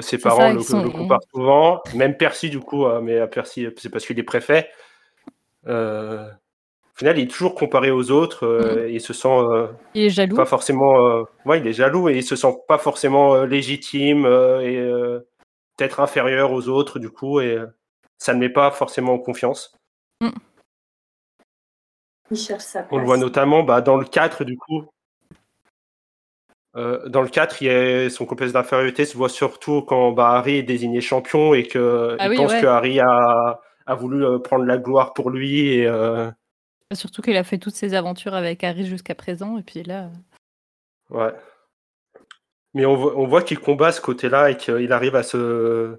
[0.00, 1.80] ses parents ça, le, ils sont- le comparent souvent.
[1.94, 4.68] Même Percy, du coup, euh, mais à Percy, c'est parce qu'il est préfet.
[5.66, 6.28] Euh,
[6.94, 10.04] au final, il est toujours comparé aux autres euh, et il se sent euh, Il
[10.04, 10.36] est jaloux.
[10.36, 11.04] pas forcément.
[11.06, 14.76] euh, ouais, il est jaloux et il se sent pas forcément euh, légitime euh, et
[14.78, 15.20] euh,
[15.76, 17.66] peut-être inférieur aux autres, du coup, et euh,
[18.18, 19.74] ça ne met pas forcément en confiance.
[22.30, 22.92] Il cherche sa place.
[22.92, 24.84] On le voit notamment bah, dans le 4, du coup.
[26.76, 30.30] Euh, dans le 4, il y a son complexe d'infériorité se voit surtout quand bah,
[30.30, 31.80] Harry est désigné champion et qu'il
[32.18, 32.60] Ah oui, pense ouais.
[32.60, 35.68] que Harry a, a voulu euh, prendre la gloire pour lui.
[35.74, 36.30] Et, euh,
[36.94, 40.10] Surtout qu'il a fait toutes ses aventures avec Harry jusqu'à présent, et puis là.
[41.10, 41.32] ouais.
[42.74, 45.96] Mais on voit, on voit qu'il combat ce côté-là et qu'il arrive à se.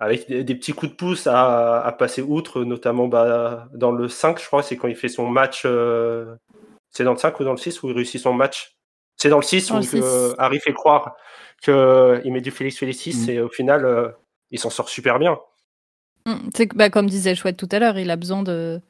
[0.00, 4.08] Avec des, des petits coups de pouce à, à passer outre, notamment bah, dans le
[4.08, 5.62] 5, je crois, c'est quand il fait son match.
[5.66, 6.34] euh,
[6.90, 8.76] C'est dans le 5 ou dans le 6 où il réussit son match?
[9.16, 10.34] C'est dans le 6 Dans où le que 6.
[10.38, 11.14] Harry fait croire
[11.62, 13.30] qu'il met du Félix Félicis Mm.
[13.30, 14.08] et au final, euh,
[14.50, 15.38] il s'en sort super bien.
[16.26, 18.80] Mm, C'est que, bah, comme disait Chouette tout à l'heure, il a besoin de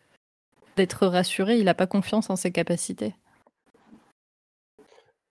[0.76, 3.14] d'être rassuré, il n'a pas confiance en ses capacités.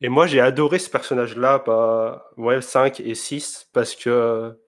[0.01, 4.59] Et moi, j'ai adoré ce personnage-là, bah, ouais, 5 et 6, parce que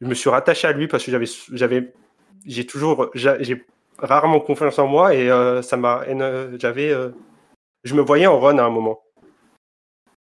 [0.00, 1.10] je me suis rattaché à lui, parce que
[1.52, 1.94] j'avais,
[2.44, 3.10] j'ai toujours,
[3.98, 6.04] rarement confiance en moi, et euh, ça m'a,
[6.58, 7.10] j'avais, euh,
[7.84, 9.00] je me voyais en Ron à un moment.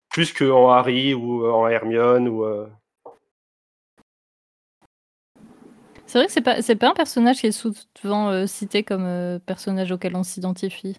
[0.10, 2.46] Plus qu'en Harry ou euh, en Hermione, ou,
[6.16, 9.04] C'est vrai que c'est pas, c'est pas un personnage qui est souvent euh, cité comme
[9.06, 10.98] euh, personnage auquel on s'identifie.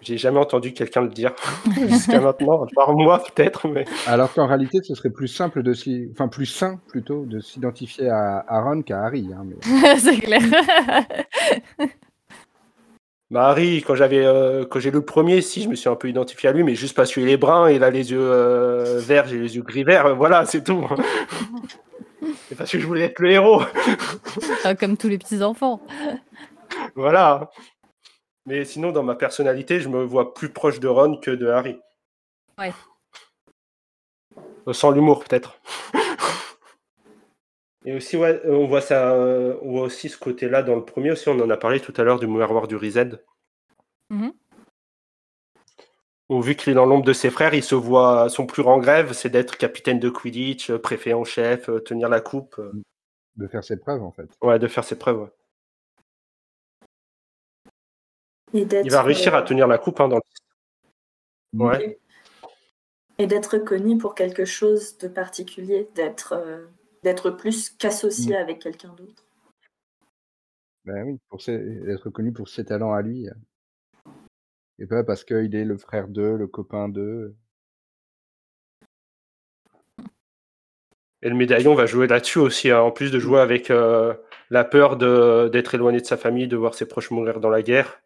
[0.00, 1.34] j'ai jamais entendu quelqu'un le dire
[1.88, 5.74] jusqu'à maintenant, à part moi peut-être, mais Alors qu'en réalité, ce serait plus simple de
[5.74, 6.08] s'y...
[6.10, 9.28] enfin plus sain plutôt de s'identifier à, à Ron qu'à Harry.
[9.36, 10.40] hein, mais- c'est clair.
[13.30, 16.08] Bah Harry, quand j'avais, euh, quand j'ai le premier, si je me suis un peu
[16.08, 19.26] identifié à lui, mais juste parce qu'il est brun, il a les yeux euh, verts,
[19.26, 20.82] j'ai les yeux gris verts, euh, voilà, c'est tout.
[22.48, 23.62] C'est parce que je voulais être le héros,
[24.64, 25.80] Ah, comme tous les petits enfants.
[26.94, 27.50] voilà.
[28.46, 31.78] Mais sinon, dans ma personnalité, je me vois plus proche de Ron que de Harry.
[32.58, 32.72] Ouais.
[34.66, 35.58] Euh, Sans l'humour, peut-être.
[37.84, 39.14] Et aussi, ouais, euh, on voit ça,
[39.62, 41.28] on voit aussi ce côté-là dans le premier aussi.
[41.28, 43.24] On en a parlé tout à l'heure du miroir du Rized.
[44.10, 44.32] Mhm.
[46.32, 48.80] Où, vu qu'il est dans l'ombre de ses frères, il se voit son plus grand
[48.80, 52.72] rêve, c'est d'être capitaine de Quidditch, euh, préfet en chef, euh, tenir la coupe, euh,
[53.36, 54.28] de faire ses preuves en fait.
[54.40, 55.20] ouais, de faire ses preuves.
[55.20, 55.30] ouais.
[58.54, 60.22] Et d'être, Il va réussir à tenir la coupe hein, dans le.
[61.64, 61.98] Ouais.
[63.18, 66.66] et d'être reconnu pour quelque chose de particulier, d'être euh,
[67.02, 69.24] d'être plus qu'associé avec quelqu'un d'autre.
[70.86, 73.28] Ben oui, pour ses- être reconnu pour ses talents à lui.
[74.80, 74.84] Euh.
[74.84, 77.34] Et pas parce qu'il est le frère d'eux, le copain d'eux?
[81.22, 84.14] Et le médaillon va jouer là-dessus aussi, hein, en plus de jouer avec euh,
[84.50, 88.02] la peur d'être éloigné de sa famille, de voir ses proches mourir dans la guerre.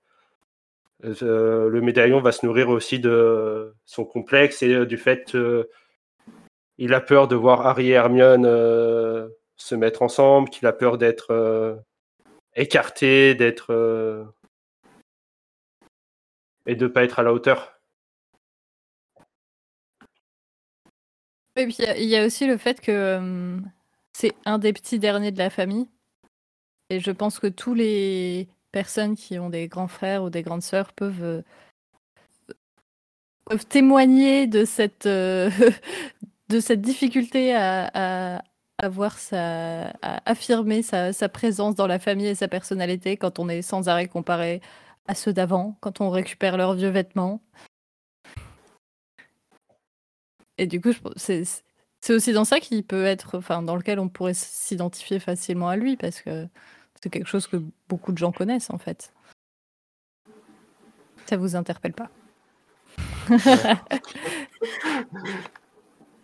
[1.05, 6.95] Euh, le médaillon va se nourrir aussi de son complexe et euh, du fait qu'il
[6.95, 11.31] a peur de voir Harry et Hermione euh, se mettre ensemble, qu'il a peur d'être
[11.31, 11.77] euh,
[12.55, 14.25] écarté, d'être euh,
[16.67, 17.81] et de pas être à la hauteur.
[21.57, 23.59] Et puis il y a- aussi le fait que euh,
[24.13, 25.89] c'est un des petits derniers de la famille.
[26.91, 30.63] Et je pense que tous les personnes qui ont des grands frères ou des grandes
[30.63, 31.43] sœurs peuvent, euh,
[33.69, 35.51] témoigner de cette, euh,
[36.49, 38.43] de cette difficulté à,
[39.17, 39.93] sa,
[40.27, 44.09] affirmer sa, sa présence dans la famille et sa personnalité quand on est sans arrêt
[44.09, 44.61] comparé
[45.09, 47.43] à ceux d'avant, quand on récupère leurs vieux vêtements.
[50.59, 51.45] Et du coup, c'est
[52.09, 55.97] aussi dans ça qu'il peut être, enfin, dans lequel on pourrait s'identifier facilement à lui,
[55.97, 56.49] parce que
[57.03, 59.13] c'est quelque chose que beaucoup de gens connaissent, en fait.
[61.27, 62.09] Ça vous interpelle pas?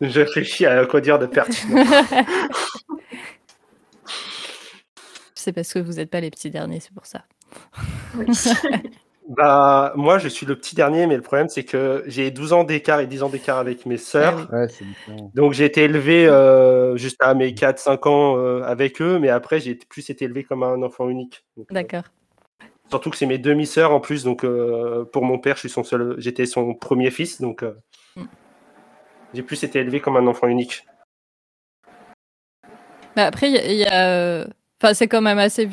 [0.01, 1.85] Je réfléchis à quoi dire de pertinent.
[5.43, 7.25] C'est parce que vous n'êtes pas les petits derniers, c'est pour ça.
[8.17, 8.27] Oui.
[9.29, 12.65] Bah, moi, je suis le petit dernier, mais le problème, c'est que j'ai 12 ans
[12.65, 14.49] d'écart et 10 ans d'écart avec mes sœurs.
[14.53, 15.31] Ah Ouais, différent.
[15.35, 19.61] Donc, j'ai été élevé euh, juste à mes 4-5 ans euh, avec eux, mais après,
[19.61, 21.47] j'ai plus été élevé comme un enfant unique.
[21.57, 22.03] Euh, D'accord.
[22.91, 25.85] surtout que c'est mes demi-sœurs en plus, donc euh, pour mon père, je suis son
[25.85, 27.75] seul, j'étais son premier fils, donc euh,
[28.17, 28.25] Mm.
[29.33, 30.85] j'ai plus été élevé comme un enfant unique.
[33.17, 34.47] Bah après, il y a- il y a,
[34.83, 35.69] enfin, c'est quand même assez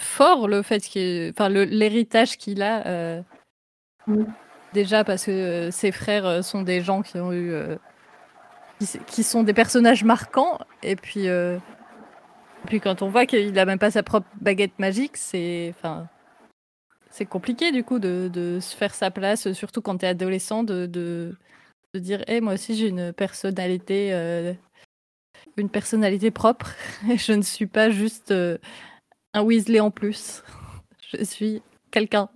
[0.00, 2.86] fort le fait qu'il, enfin, l'héritage qu'il a.
[2.86, 3.22] euh,
[4.06, 4.24] Mm.
[4.72, 7.76] Déjà parce que euh, ses frères euh, sont des gens qui ont eu, euh,
[9.06, 13.64] qui, sont des personnages marquants, et puis, euh, et puis quand on voit qu'il a
[13.66, 16.08] même pas sa propre baguette magique, c'est, enfin,
[17.10, 20.86] c'est compliqué du coup de, de se faire sa place, surtout quand t'es adolescent, de,
[20.86, 21.36] de,
[21.94, 24.10] de dire, hé, moi aussi j'ai une personnalité.
[25.58, 26.72] une personnalité propre.
[27.16, 28.32] Je ne suis pas juste
[29.34, 30.42] un Weasley en plus.
[31.12, 32.28] Je suis quelqu'un.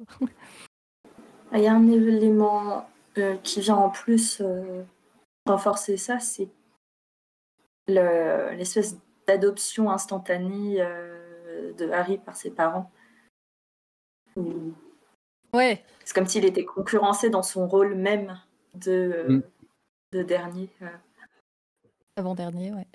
[1.52, 4.82] Il y a un élément euh, qui vient en plus euh,
[5.46, 6.48] renforcer ça, c'est
[7.88, 12.90] le- l'espèce d'adoption instantanée euh, de Harry par ses parents.
[15.54, 18.38] Ouais, C'est comme s'il était concurrencé dans son rôle même
[18.74, 19.42] de, Mm.
[20.12, 20.68] de dernier.
[20.82, 20.88] euh.
[22.16, 22.86] avant-dernier, ouais.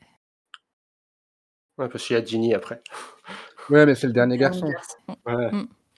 [1.79, 2.83] Ouais, parce qu'il y a Ginny après.
[3.69, 4.67] Ouais, mais c'est le dernier garçon.
[5.25, 5.51] Ouais.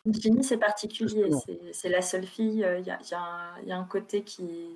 [0.05, 1.29] Ginny, c'est particulier.
[1.31, 1.43] Justement.
[1.71, 2.65] C'est la seule fille.
[2.79, 4.69] Il y, a, y a un- y a un côté qui.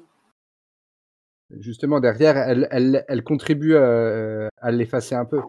[1.60, 5.42] Justement, derrière, elle, elle, elle contribue à, à l'effacer un peu.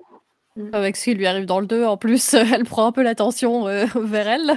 [0.72, 3.66] Avec ce qui lui arrive dans le 2, en plus, elle prend un peu l'attention
[3.68, 4.52] euh, vers elle.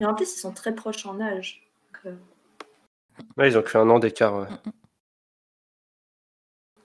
[0.00, 1.68] Mais en plus, ils sont très proches en âge.
[1.92, 2.16] Donc, euh,
[3.36, 4.34] Ouais, ils ont que un an d'écart.
[4.40, 4.46] ouais.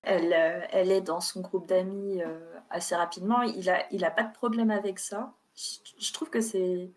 [0.04, 3.42] elle, euh, elle est dans son groupe d'amis euh, assez rapidement.
[3.42, 5.34] Il a, il a pas de problème avec ça.
[5.56, 6.90] Je, je trouve que c'est,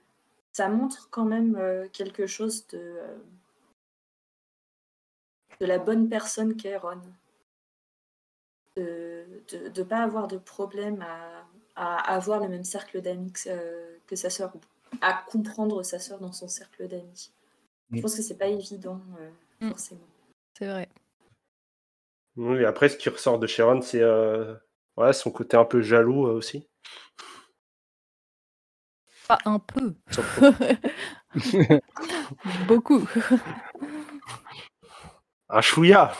[0.52, 2.98] ça montre quand même euh, quelque chose de,
[5.60, 7.00] de la bonne personne qu'est Ron.
[8.76, 9.24] De
[9.76, 14.30] ne pas avoir de problème à, à avoir le même cercle d'amis que, que sa
[14.30, 14.52] sœur,
[15.00, 17.32] à comprendre sa sœur dans son cercle d'amis.
[17.90, 18.02] Je Mm.
[18.02, 19.70] pense que c'est pas évident, euh, Mm.
[19.70, 20.06] forcément.
[20.58, 20.88] C'est vrai.
[22.36, 24.54] Oui, après, ce qui ressort de Sharon, c'est euh,
[24.98, 26.66] ouais, son côté un peu jaloux euh, aussi.
[29.26, 29.94] Pas un peu.
[32.66, 33.06] Beaucoup.
[35.50, 36.12] Un chouïa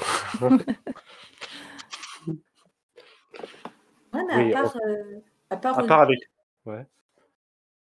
[4.13, 6.19] Ouais, mais Oui, à part, euh, à part, À part avec.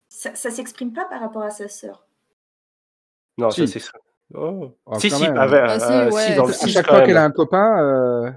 [0.08, 2.06] ça, ça s'exprime pas par rapport à sa sœur?
[3.38, 3.66] Non, Si.
[3.66, 3.90] ça c'est.
[4.34, 4.76] Oh.
[4.86, 5.36] Oh, si, quand si, même.
[5.38, 6.22] ah ouais, Ah, si, euh, ouais.
[6.22, 7.06] si, dans le À six, chaque quand fois même.
[7.08, 8.30] qu'elle a un copain, euh,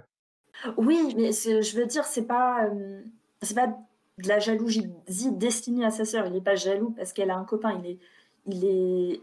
[0.77, 3.01] Oui, mais c'est- je veux dire, c'est pas, euh,
[3.41, 4.83] c'est pas de la jalousie
[5.31, 6.27] destinée à sa sœur.
[6.27, 7.79] Il est pas jaloux parce qu'elle a un copain.
[7.83, 7.99] Il est,
[8.47, 9.21] il est.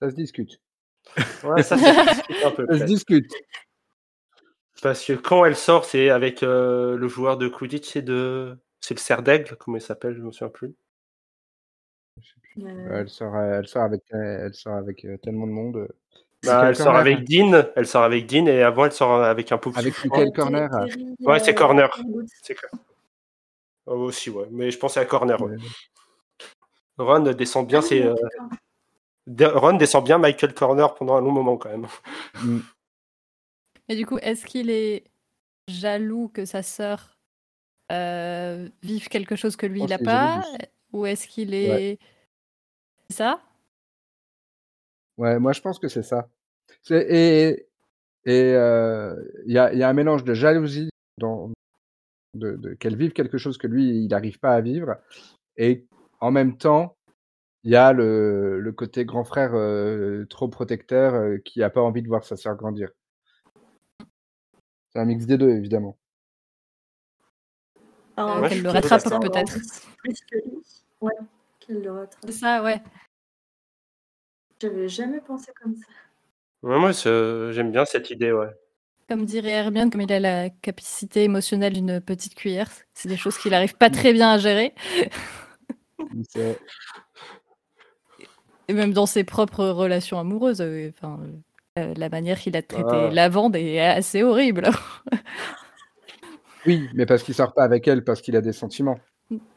[0.00, 0.60] ça se discute.
[1.44, 2.66] Ouais, ça, ça se discute un peu.
[2.68, 2.84] Ça se peut-être.
[2.84, 3.32] discute.
[4.82, 8.56] Parce que quand elle sort, c'est avec euh, le joueur de Quidditch, c'est de.
[8.80, 10.74] C'est le cerf d'aigle, comment il s'appelle, je me souviens plus.
[12.58, 15.88] euh, Elle sort, euh, elle sort avec, euh, elle sort avec euh, tellement de monde.
[16.48, 16.52] Euh.
[16.62, 17.24] Bah, elle sort avec hein.
[17.26, 19.94] Dean, elle sort avec Dean, et avant elle sort avec un pauvre Avec.
[20.04, 20.84] Michael euh, Corner, ah.
[20.86, 21.90] Terry, Ouais, c'est euh, Corner.
[21.90, 22.08] Terry
[22.42, 22.70] C'est clair.
[23.86, 24.46] Oh, aussi, ouais.
[24.50, 25.40] Mais je pensais à Corner.
[25.40, 25.52] ouais.
[25.52, 25.58] Ouais.
[26.98, 28.02] Ron descend bien, Ah c'est.
[28.02, 28.48] euh, d'accord.
[29.26, 31.86] de- Ron descend bien Michael Corner pendant un long moment quand même.
[32.42, 32.58] Mm.
[33.88, 35.04] Et du coup, est-ce qu'il est
[35.68, 37.16] jaloux que sa sœur
[37.92, 40.42] euh, vive quelque chose que lui, pense il n'a pas
[40.92, 41.98] Ou est-ce qu'il est...
[43.10, 43.40] C'est ça?
[45.18, 46.28] Ouais, moi je pense que c'est ça.
[46.90, 47.66] Et
[48.26, 49.14] et euh,
[49.46, 51.50] il y, a, il y a un mélange de jalousie dans
[52.34, 54.96] de, de- qu'elle vive quelque chose que lui il n'arrive pas à vivre,
[55.58, 55.86] et
[56.20, 56.96] en même temps
[57.64, 61.80] il y a le, le côté grand frère euh, trop protecteur euh, qui a pas
[61.82, 62.90] envie de voir sa sœur grandir.
[64.90, 65.98] C'est un mix des deux évidemment.
[68.16, 69.58] Ah, Ouais, qu'elle le rattrape peut-être.
[69.98, 70.58] Plus que lui.
[71.00, 71.14] Ouais,
[71.60, 72.22] qu'elle le rattrape.
[72.26, 72.80] C'est ça, ouais.
[74.60, 75.86] J'avais jamais pensé comme ça.
[76.64, 78.48] Ouais, moi, j'aime bien cette idée, ouais.
[79.08, 83.36] Comme dirait Hermione, comme il a la capacité émotionnelle d'une petite cuillère, c'est des choses
[83.36, 84.74] qu'il n'arrive pas très bien à gérer.
[86.30, 86.58] C'est-
[88.68, 90.62] Et même dans ses propres relations amoureuses.
[90.62, 91.20] euh, Enfin,
[91.78, 93.10] euh, la manière qu'il a traité Ah.
[93.12, 94.70] Lavande est assez horrible.
[96.66, 98.98] Oui, mais parce qu'il sort pas avec elle parce qu'il a des sentiments.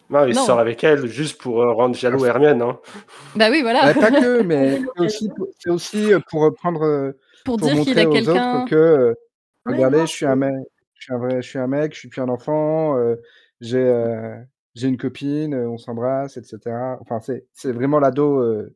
[0.09, 0.43] Non, il Non.
[0.45, 2.61] sort avec elle juste pour euh, rendre jaloux Hermione.
[2.61, 2.79] Hein.
[3.35, 3.85] bah oui, voilà.
[3.87, 5.29] Ouais, pas que, mais c'est aussi,
[5.67, 7.11] aussi euh, pour prendre euh,
[7.43, 8.61] Pour pour dire qu'il a aux quelqu'un.
[8.61, 9.13] autres que euh,
[9.65, 10.53] Ouais, regardez, non, je suis un mec,
[10.95, 13.15] je suis un vrai, je suis un mec, je suis plus un enfant, euh,
[13.59, 14.37] j'ai euh,
[14.75, 16.59] j'ai une copine, on s'embrasse, etc.
[17.01, 18.73] Enfin, c'est c'est vraiment l'ado euh,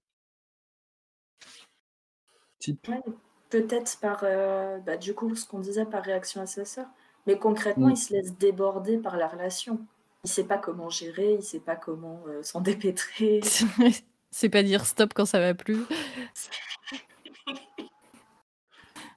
[2.60, 2.88] type.
[2.90, 3.02] Ouais,
[3.50, 6.88] Peut-être par, euh, bah, du coup, ce qu'on disait par réaction à sa sœur.
[7.28, 7.92] Mais concrètement, Mm.
[7.92, 9.80] il se laisse déborder par la relation.
[10.24, 13.42] Il sait pas comment gérer, il sait pas comment euh, s'en dépêtrer.
[14.32, 15.80] C'est pas dire stop quand ça va plus.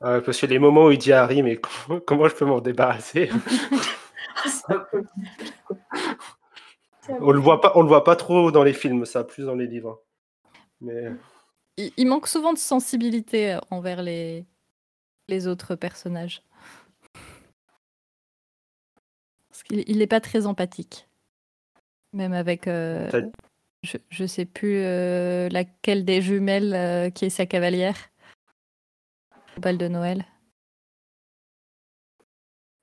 [0.02, 2.44] Euh, parce que les moments où il dit à Harry, mais comment, comment je peux
[2.46, 3.30] m'en débarrasser?
[4.66, 5.04] Peu-
[7.20, 9.54] On le voit pas, on le voit pas trop dans les films, ça, plus dans
[9.54, 10.02] les livres.
[10.80, 11.12] Mais
[11.76, 14.46] Il, il manque souvent de sensibilité envers les,
[15.28, 16.42] les autres personnages.
[19.50, 21.08] Parce qu'il il n'est pas très empathique.
[22.12, 22.68] Même avec.
[22.68, 23.10] euh,
[23.82, 27.96] je, je sais plus euh, laquelle des jumelles euh, qui est sa cavalière.
[29.56, 30.24] Au bal de Noël.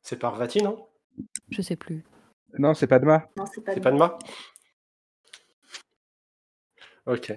[0.04, 0.88] c'est Parvati, non?
[1.50, 2.04] Je sais plus.
[2.58, 3.30] Non, c'est pas Padma.
[3.38, 3.84] Non, c'est pas C'est lui.
[3.84, 4.18] Padma?
[7.06, 7.34] Ok.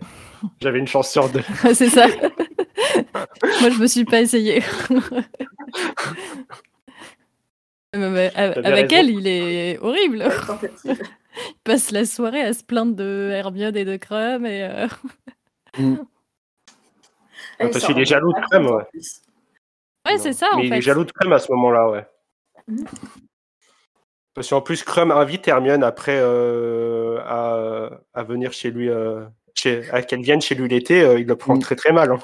[0.60, 1.42] J'avais une chance sur deux.
[1.74, 2.06] c'est ça.
[3.62, 4.62] Moi, je me suis pas essayé.
[7.94, 10.24] avec elle, il est horrible.
[10.84, 10.96] il
[11.64, 14.62] passe la soirée à se plaindre de Hermione et de Crum et.
[14.64, 14.88] Euh...
[15.76, 15.96] Mm.
[17.58, 18.84] Parce qu'il est jaloux de Crum, ouais.
[20.06, 20.46] Ouais, c'est ça.
[20.52, 20.78] Mais en il fait.
[20.78, 22.06] est jaloux de Crum à ce moment-là, ouais.
[22.68, 22.84] Mm.
[24.34, 29.88] Parce qu'en plus, Crum invite Hermione après euh, à, à, venir chez lui, euh, chez,
[29.90, 31.60] à qu'elle vienne chez lui l'été, euh, il le prend mm.
[31.60, 32.10] très très mal.
[32.10, 32.18] Hein.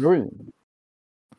[0.00, 0.22] Oui.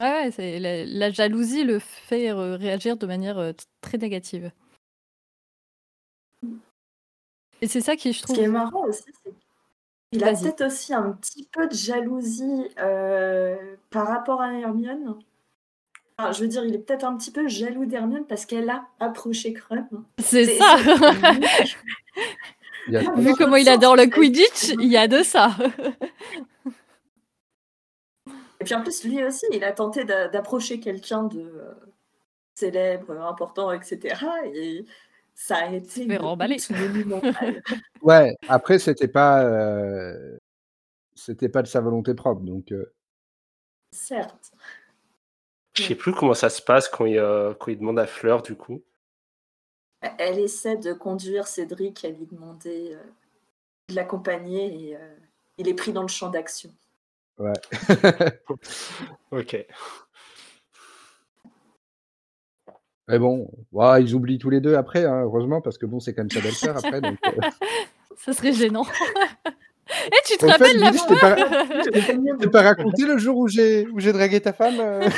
[0.01, 4.51] Ouais, c'est la, la, jalousie le fait réagir de manière très négative.
[7.61, 8.35] Et c'est ça qui, je trouve.
[8.35, 9.33] Ce qui est marrant aussi, c'est
[10.11, 13.55] qu'il a peut-être aussi un petit peu de jalousie euh,
[13.91, 15.19] par rapport à Hermione.
[16.17, 18.87] Enfin, je veux dire, il est peut-être un petit peu jaloux d'Hermione parce qu'elle a
[18.99, 19.87] approché Crum.
[20.19, 20.77] C'est ça.
[23.15, 25.55] Vu comment il adore le Quidditch, il y a de ça.
[28.61, 31.73] Et puis en plus, lui aussi, il a tenté d'approcher quelqu'un de euh,
[32.53, 34.23] célèbre, important, etc.
[34.53, 34.85] Et
[35.33, 37.63] ça a été monumental.
[38.03, 40.37] ouais, après, c'était pas, euh,
[41.15, 42.71] c'était pas de sa volonté propre, donc.
[42.71, 42.93] Euh...
[43.93, 44.51] Certes.
[45.73, 47.17] Je sais plus comment ça se passe quand il,
[47.59, 48.83] quand il demande à Fleur, du coup.
[50.19, 52.95] Elle essaie de conduire Cédric à lui demander
[53.89, 54.97] de l'accompagner et
[55.57, 56.71] il est pris dans le champ d'action.
[57.41, 57.53] Ouais.
[59.31, 59.65] ok.
[63.07, 63.49] Mais bon,
[63.99, 66.39] ils oublient tous les deux après, hein, heureusement, parce que bon, c'est quand même sa
[66.39, 67.01] belle-sœur après.
[67.01, 67.31] Donc, euh...
[68.17, 68.85] Ça serait gênant.
[70.07, 71.35] Eh, tu te en rappelles fait, la fois pas...
[71.35, 75.09] Je t'ai pas raconté le jour où j'ai où j'ai dragué ta femme euh...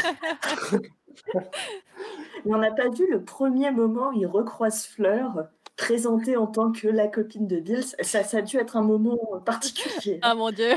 [2.44, 5.46] On n'a pas vu le premier moment où il recroise Fleur,
[5.78, 7.84] présentée en tant que la copine de Bill.
[8.02, 10.18] Ça, ça a dû être un moment particulier.
[10.24, 10.74] Ah mon dieu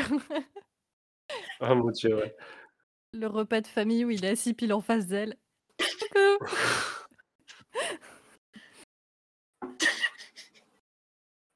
[1.61, 2.37] Ah mon dieu, ouais.
[3.13, 5.37] Le repas de famille où il est assis pile en face d'elle.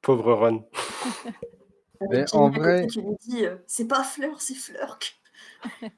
[0.01, 0.67] Pauvre Ron.
[2.09, 2.87] Mais en vrai.
[2.87, 5.21] Tu lui dis, euh, c'est pas Fleur, c'est Fleurk.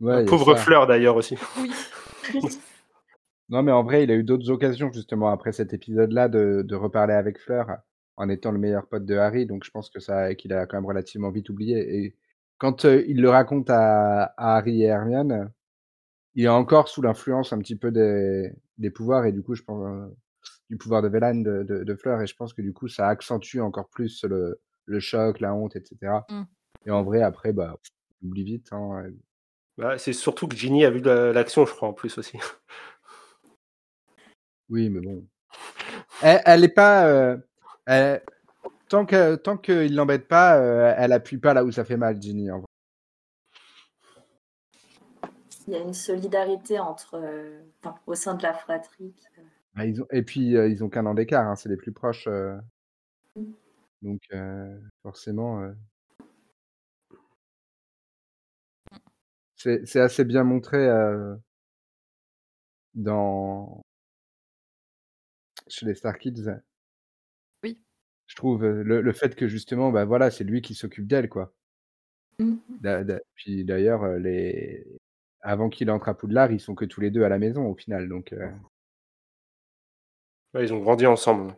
[0.00, 1.36] Ouais, Pauvre Fleur d'ailleurs aussi.
[1.56, 1.72] Oui.
[3.48, 6.76] non, mais en vrai, il a eu d'autres occasions justement après cet épisode-là de, de,
[6.76, 7.66] reparler avec Fleur
[8.18, 9.46] en étant le meilleur pote de Harry.
[9.46, 12.04] Donc je pense que ça, qu'il a quand même relativement vite oublié.
[12.04, 12.16] Et
[12.58, 15.50] quand euh, il le raconte à, à, Harry et Hermione,
[16.34, 19.62] il est encore sous l'influence un petit peu des, des pouvoirs et du coup, je
[19.62, 20.08] pense euh,
[20.68, 22.20] du pouvoir de Vélane de, de, de, Fleur.
[22.20, 25.76] Et je pense que du coup, ça accentue encore plus le, le choc, la honte,
[25.76, 26.12] etc.
[26.28, 26.42] Mm.
[26.86, 27.76] Et en vrai, après, bah,
[28.20, 28.68] il oublie vite.
[28.72, 29.04] Hein.
[29.76, 32.38] Bah, c'est surtout que Ginny a vu l'action, je crois, en plus aussi.
[34.68, 35.26] Oui, mais bon.
[36.20, 37.06] Elle, elle est pas.
[37.06, 37.38] Euh,
[37.88, 38.22] elle,
[38.88, 42.20] tant que tant qu'il l'embête pas, euh, elle appuie pas là où ça fait mal,
[42.20, 42.50] Ginny.
[42.50, 42.66] En vrai.
[45.66, 49.14] Il y a une solidarité entre, euh, enfin, au sein de la fratrie.
[49.74, 51.92] Bah, ils ont, et puis euh, ils ont qu'un an d'écart, hein, c'est les plus
[51.92, 52.28] proches.
[53.36, 53.52] Mm.
[54.02, 54.20] Donc
[55.02, 55.72] forcément.
[59.56, 60.88] C'est assez bien montré
[62.94, 63.82] dans
[65.66, 66.60] chez les Star Kids.
[68.28, 71.52] Je trouve le, le fait que justement, bah voilà, c'est lui qui s'occupe d'elle, quoi.
[72.38, 72.54] Mmh.
[72.80, 74.86] Da, da, puis d'ailleurs, les
[75.40, 77.74] avant qu'il entre à Poudlard, ils sont que tous les deux à la maison au
[77.74, 78.32] final, donc.
[78.32, 78.50] Euh...
[80.54, 81.54] Ouais, ils ont grandi ensemble.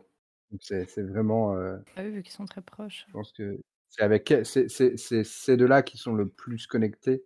[0.59, 1.55] C'est vraiment.
[1.55, 1.77] Euh...
[1.95, 3.05] Ah oui, vu qu'ils sont très proches.
[3.07, 7.23] Je pense que c'est avec c'est ces deux-là qui sont le plus connectés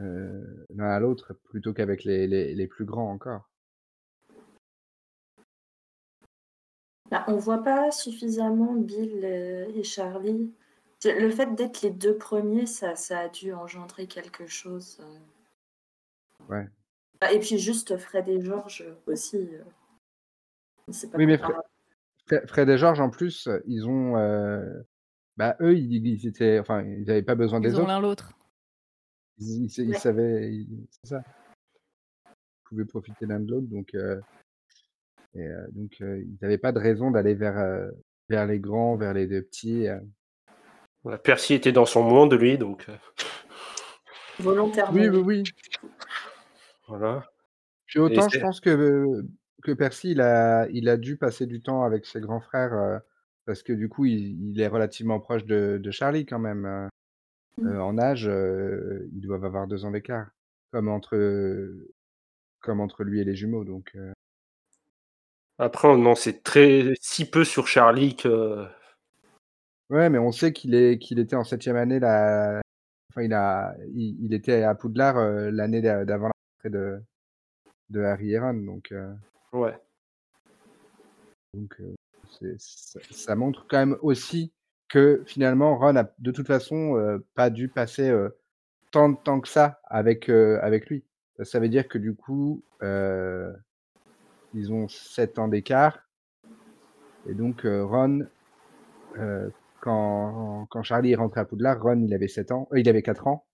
[0.00, 3.50] euh, l'un à l'autre plutôt qu'avec les, les, les, plus grands encore.
[7.12, 10.50] Bah, on voit pas suffisamment Bill et Charlie.
[11.04, 14.98] Le fait d'être les deux premiers, ça, ça a dû engendrer quelque chose.
[15.00, 16.46] euh.
[16.48, 16.66] Ouais.
[17.20, 19.36] Ah, Et puis juste Fred et George aussi.
[19.36, 19.62] euh.
[20.86, 21.36] Pas Oui, mais.
[21.36, 24.16] Fred, Fred et George, en plus, ils ont.
[24.16, 24.82] euh,
[25.36, 26.58] Bah, eux, ils, ils étaient.
[26.60, 27.88] Enfin, ils n'avaient pas besoin des Ils ont autres.
[27.88, 28.32] l'un l'autre.
[29.38, 29.98] Ils, ils- ils Ouais.
[29.98, 30.50] savaient.
[30.50, 31.22] ils- C'est ça.
[32.26, 33.66] Ils pouvaient profiter l'un de l'autre.
[33.66, 34.18] Donc, euh,
[35.34, 37.90] et, euh, donc euh, ils n'avaient pas de raison d'aller vers, euh,
[38.28, 39.88] vers les grands, vers les deux petits.
[39.88, 39.98] euh.
[41.02, 42.86] Voilà, Percy était dans son monde, lui, donc
[44.38, 44.92] Volontairement.
[44.98, 45.42] Oui, oui, oui.
[46.88, 47.28] voilà.
[47.86, 49.22] Puis autant, je c'est- pense que,
[49.62, 52.72] que Percy, il a, il a dû passer du temps avec ses grands frères.
[52.74, 52.98] euh,
[53.44, 56.64] parce que du coup, il, il est relativement proche de, de Charlie quand même.
[56.64, 56.88] euh.
[57.58, 57.66] Mm.
[57.66, 60.30] Euh, en âge, euh, ils doivent avoir deux ans d'écart.
[60.72, 61.70] Comme entre,
[62.60, 63.64] comme entre lui et les jumeaux.
[63.64, 64.12] Donc, euh,
[65.62, 68.66] Après, on en sait très si peu sur Charlie que
[69.90, 72.60] Ouais, mais on sait qu'il est qu'il était en septième année là.
[73.10, 77.00] Enfin, il a il, il était à Poudlard euh, l'année d'a- d'avant la rentrée de
[77.90, 79.14] de Harry et Ron, donc euh,
[79.52, 79.78] Ouais.
[81.54, 81.94] donc euh,
[82.58, 84.52] ça, ça montre quand même aussi
[84.88, 88.12] que finalement Ron a de toute façon euh, pas dû passer
[88.90, 91.04] tant de temps que ça avec avec lui.
[91.44, 92.64] Ça veut dire que du coup
[94.54, 95.98] ils ont sept ans d'écart
[97.26, 98.26] et donc euh, Ron
[99.18, 99.50] euh,
[99.80, 103.02] quand, quand Charlie est rentré à Poudlard, Ron il avait 7 ans, euh, il avait
[103.02, 103.44] 4 ans.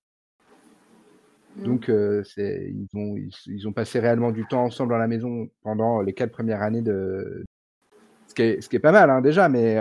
[1.56, 1.62] Mm.
[1.64, 5.48] Donc euh, ils ont ils, ils ont passé réellement du temps ensemble à la maison
[5.62, 7.44] pendant les quatre premières années de
[8.26, 9.76] ce qui est, ce qui est pas mal hein, déjà, mais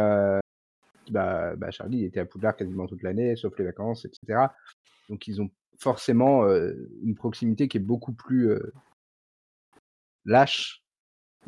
[1.11, 4.47] bah, bah, Charlie était à Poudlard quasiment toute l'année, sauf les vacances, etc.
[5.09, 5.49] Donc ils ont
[5.79, 6.47] forcément
[7.03, 8.57] une proximité qui est beaucoup plus
[10.25, 10.81] lâche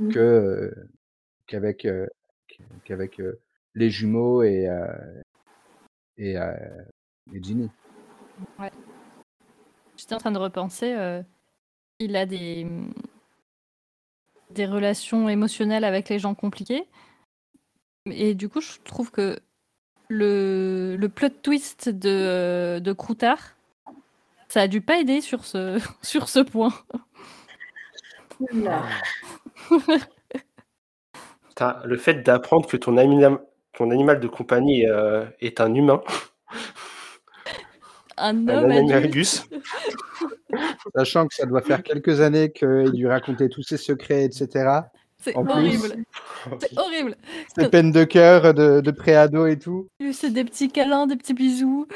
[0.07, 0.89] Que euh,
[1.45, 2.07] qu'avec euh,
[2.85, 3.39] qu'avec euh,
[3.75, 5.21] les jumeaux et euh,
[6.17, 6.53] et, euh,
[7.33, 7.69] et Ginny.
[9.97, 10.93] J'étais en train de repenser.
[10.93, 11.21] euh,
[11.99, 12.65] il a des,
[14.51, 16.87] des relations émotionnelles avec les gens compliqués.
[18.05, 19.37] Et du coup, je trouve que
[20.07, 23.57] le, le plot twist de, de Croutard,
[24.47, 26.73] ça a dû pas aider sur ce, sur ce point.
[31.49, 33.39] Putain, le fait d'apprendre que ton, animal-
[33.73, 36.01] ton animal de compagnie euh, est un humain,
[38.21, 39.45] Un un homme animagus,
[40.95, 44.69] Sachant que ça doit faire quelques années qu'il lui racontait tous ses secrets, etc.
[45.21, 46.03] C'est horrible.
[46.59, 47.15] C'est horrible.
[47.57, 49.87] Ses peines de cœur de, de préado et tout.
[50.11, 51.87] C'est des petits câlins, des petits bisous.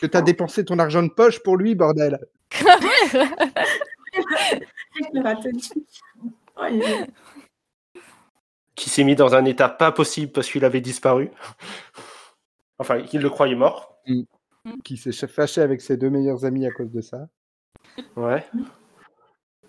[0.00, 2.18] Que t'as dépensé ton argent de poche pour lui, bordel.
[6.58, 7.06] Ouais,
[8.74, 11.30] qui s'est mis dans un état pas possible parce qu'il avait disparu.
[12.78, 13.98] Enfin, il le croyait mort.
[14.84, 17.28] Qui s'est fâché avec ses deux meilleurs amis à cause de ça.
[18.16, 18.44] Ouais.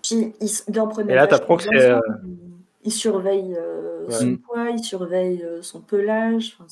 [0.04, 0.34] Puis
[0.68, 2.38] il, en prenait Et là, t'apprends que c'est, euh, Il,
[2.86, 4.14] il surveille euh, Ouais.
[4.14, 4.38] son Mm.
[4.40, 6.56] poids, il surveille euh, son pelage.
[6.60, 6.68] Enfin,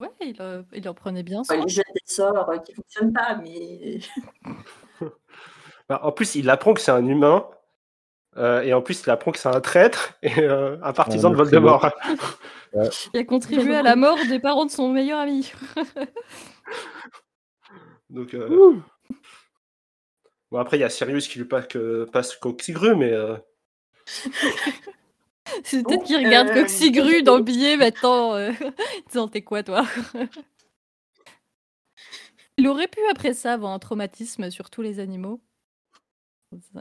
[0.00, 1.56] Ouais, il, euh, il en prenait bien soin.
[1.56, 3.98] il jette des sorts euh, qui fonctionnent pas, mais
[5.88, 7.48] Bah, en plus, il apprend que c'est un humain.
[8.36, 11.30] euh, et en plus, il apprend que c'est un traître et euh, un partisan Un
[11.32, 11.90] de Voldemort.
[13.12, 15.52] Il a contribué à la mort des parents de son meilleur ami.
[18.08, 18.76] Donc, euh,
[20.52, 23.36] bon, après, il y a Sirius qui lui passe, que, passe Coxigru, mais euh,
[25.64, 28.34] C'est peut-être qu'il regarde euh, Coxigru dans le billet maintenant.
[28.34, 28.52] euh,
[29.08, 29.84] disant, t'es quoi toi?
[32.60, 35.40] Il aurait pu après ça avoir un traumatisme sur tous les animaux.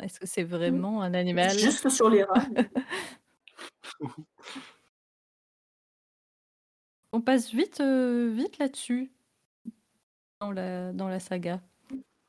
[0.02, 1.58] Est-ce que c'est vraiment un animal?
[1.58, 2.46] Juste sur les rats.
[7.14, 9.10] On passe vite, euh, vite là-dessus
[10.42, 11.62] dans la, dans la saga.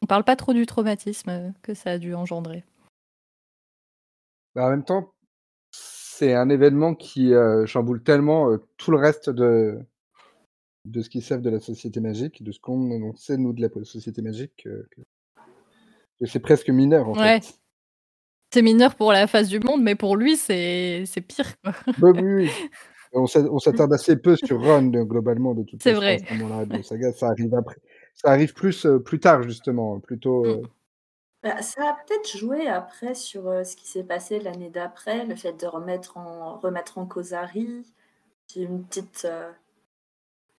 [0.01, 2.63] On parle pas trop du traumatisme que ça a dû engendrer.
[4.55, 5.13] Bah, en même temps,
[5.73, 9.85] c'est un événement qui euh, chamboule tellement euh, tout le reste de,
[10.85, 13.61] de ce qu'ils savent de la société magique, de ce qu'on on sait, nous, de
[13.63, 17.41] la société magique, que, que- c'est presque mineur, en Ouais.
[17.41, 17.55] fait.
[18.53, 21.55] C'est mineur pour la face du monde, mais pour lui, c'est c'est pire.
[21.63, 21.73] quoi.
[21.99, 22.51] Bah oui, oui.
[23.13, 26.23] On s'a- on s'attarde assez peu sur Ron, euh, globalement, de toute C'est façon, vrai.
[26.23, 27.13] à ce moment-là de la saga.
[27.13, 27.77] Ça arrive après.
[28.15, 29.99] Ça arrive plus, euh, plus tard, justement.
[30.01, 30.45] Plutôt.
[30.45, 30.49] Mm.
[30.49, 30.63] euh,
[31.43, 35.35] Bah, ça a peut-être joué après sur euh, ce qui s'est passé l'année d'après, le
[35.37, 37.83] fait de remettre en, remettre en cause Harry.
[38.53, 39.51] J'ai une petite, euh,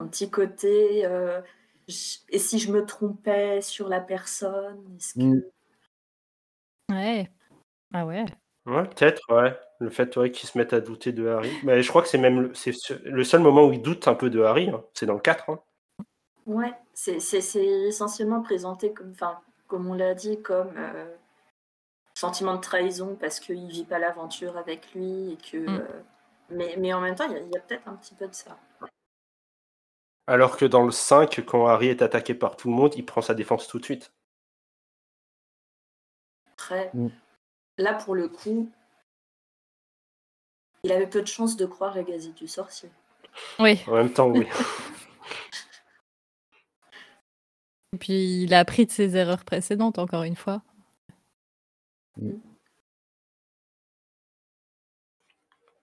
[0.02, 1.06] un petit côté.
[1.06, 1.42] euh,
[2.30, 5.20] et si je me trompais sur la personne est-ce que...
[5.20, 5.44] Mm.
[6.92, 7.30] Ouais.
[7.94, 8.26] Ah ouais.
[8.66, 9.58] ouais, peut-être, ouais.
[9.80, 11.52] Le fait ouais, qu'il se mette à douter de Harry.
[11.64, 14.08] Mais je crois que c'est même le, c'est ce- le seul moment où il doute
[14.08, 14.70] un peu de Harry.
[14.70, 14.84] hein.
[14.94, 15.50] C'est dans le 4.
[15.50, 15.60] hein.
[16.46, 21.16] Ouais, c'est c'est- c'est essentiellement présenté comme, enfin, comme on l'a dit, comme euh,
[22.14, 25.58] sentiment de trahison parce qu'il vit pas l'aventure avec lui et que.
[25.58, 25.70] Mm.
[25.80, 26.02] euh,
[26.52, 28.28] mais, mais en même temps, il y a, il y a peut-être un petit peu
[28.28, 28.58] de ça.
[30.32, 33.22] Alors que dans le 5, quand Harry est attaqué par tout le monde, il prend
[33.22, 34.14] sa défense tout de suite.
[36.54, 37.10] Après, Mm.
[37.80, 38.72] là pour le coup,
[40.84, 42.90] il avait peu de chances de croire la gazette du sorcier.
[43.60, 43.82] Oui.
[43.88, 44.48] En même temps, oui.
[47.94, 50.62] Et puis il a appris de ses erreurs précédentes, encore une fois.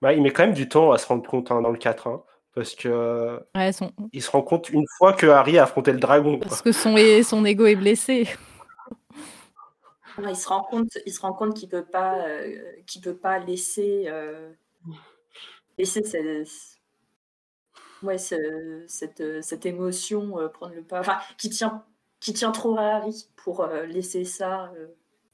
[0.01, 2.07] Bah, il met quand même du temps à se rendre compte hein, dans le 4.
[2.07, 2.23] hein,
[2.59, 3.91] parce que euh, Ouais, son...
[4.11, 6.37] il se rend compte une fois que Harry a affronté le dragon.
[6.37, 6.47] quoi.
[6.47, 8.27] Parce que son, é- son ego est blessé.
[10.17, 13.15] Ouais, il se rend compte, il se rend compte qu'il peut pas, euh, qu'il peut
[13.15, 14.51] pas laisser, euh,
[15.83, 16.43] c'est
[18.03, 21.85] ouais, ce cette, cette émotion, heu, prendre le pas enfin, qui tient
[22.19, 24.73] qui tient trop à Harry pour, laisser ça,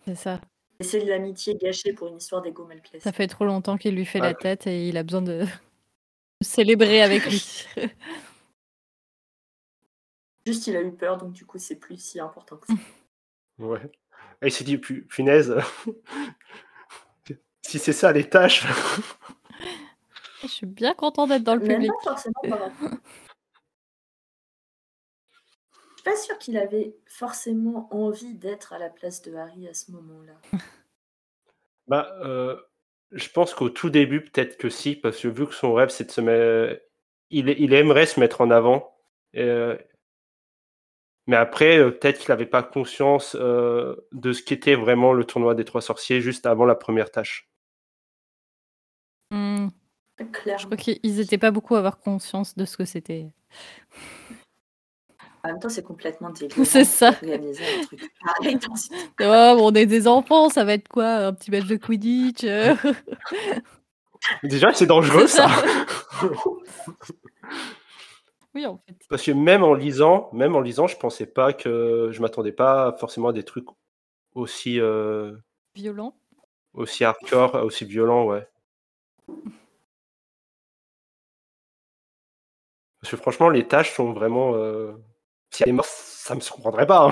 [0.05, 0.39] C'est ça.
[0.79, 3.11] laisser de l'amitié gâchée pour une histoire d'ego mal Ça placé.
[3.11, 4.27] fait trop longtemps qu'il lui fait Ouais.
[4.27, 5.45] la tête et il a besoin de
[6.41, 7.65] célébrer avec lui.
[10.45, 12.73] Juste, il a eu peur, donc du coup, c'est plus si important que ça.
[13.57, 13.89] Ouais.
[14.41, 15.55] Et il s'est dit: «Pu punaise,
[17.65, 18.65] si c'est ça les tâches».
[20.41, 21.91] Je suis bien content d'être dans le Même public.
[22.03, 22.41] pas forcément
[22.81, 22.87] Je
[25.95, 29.91] suis pas sûre qu'il avait forcément envie d'être à la place de Harry à ce
[29.93, 30.33] moment-là.
[31.87, 32.61] Bah, heu,
[33.15, 36.05] je pense qu'au tout début, peut-être que si, parce que vu que son rêve, c'est
[36.05, 36.81] de se met
[37.31, 38.93] il il aimerait se mettre en avant
[39.35, 39.77] heu
[41.27, 45.55] mais après, heu, peut-être qu'il avait pas conscience, heu, de ce qu'était vraiment le tournoi
[45.55, 47.47] des 3 sorciers juste avant la première tâche.
[49.31, 49.69] Mmh.
[50.19, 53.27] Je crois qu'ils ils étaient pas beaucoup à avoir conscience de ce que c'était.
[55.45, 57.11] En même temps, c'est complètement délirant C'est ça.
[57.11, 61.05] d'organiser un truc pareil dans une Oh, on est des enfants, ça va être quoi?
[61.27, 62.73] Un petit match de Quidditch, heu?
[64.43, 65.47] Déjà, c'est dangereux ça.
[65.49, 65.63] ça.
[68.55, 68.95] Oui, en fait.
[69.09, 72.95] Parce que même en lisant même en lisant, je pensais pas que je m'attendais pas
[72.97, 73.67] forcément à des trucs
[74.33, 75.37] aussi, heu
[75.75, 76.15] Violent?
[76.73, 78.47] aussi hardcore, aussi violents, ouais.
[83.01, 84.95] Parce que franchement, les tâches sont vraiment, heu,
[85.55, 87.11] si elle est morte, ça me surprendrait pas, hein.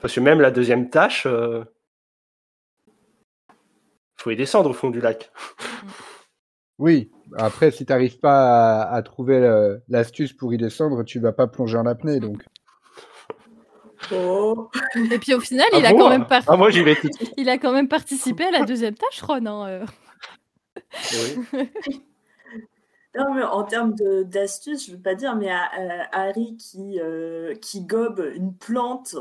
[0.00, 1.64] Parce que même la 2e tâche, heu
[4.16, 5.32] faut y descendre au fond du lac.
[6.78, 11.18] Oui, après si tu arrives pas à à trouver, heu, l'astuce pour y descendre, tu
[11.18, 12.44] vas pas plonger en apnée donc.
[14.12, 14.68] Oh!
[15.10, 15.98] Et puis au final, Ah il a bon?
[15.98, 16.70] quand même par Ah moi
[17.36, 19.84] il a quand même participé à la 2e tâche, Ron, hein, heu.
[21.54, 21.62] Oui.
[23.14, 27.52] Non, mais en termes de d'astuces, je veux pas dire, mais heu, Harry qui, heu,
[27.60, 29.16] qui gobe une plante.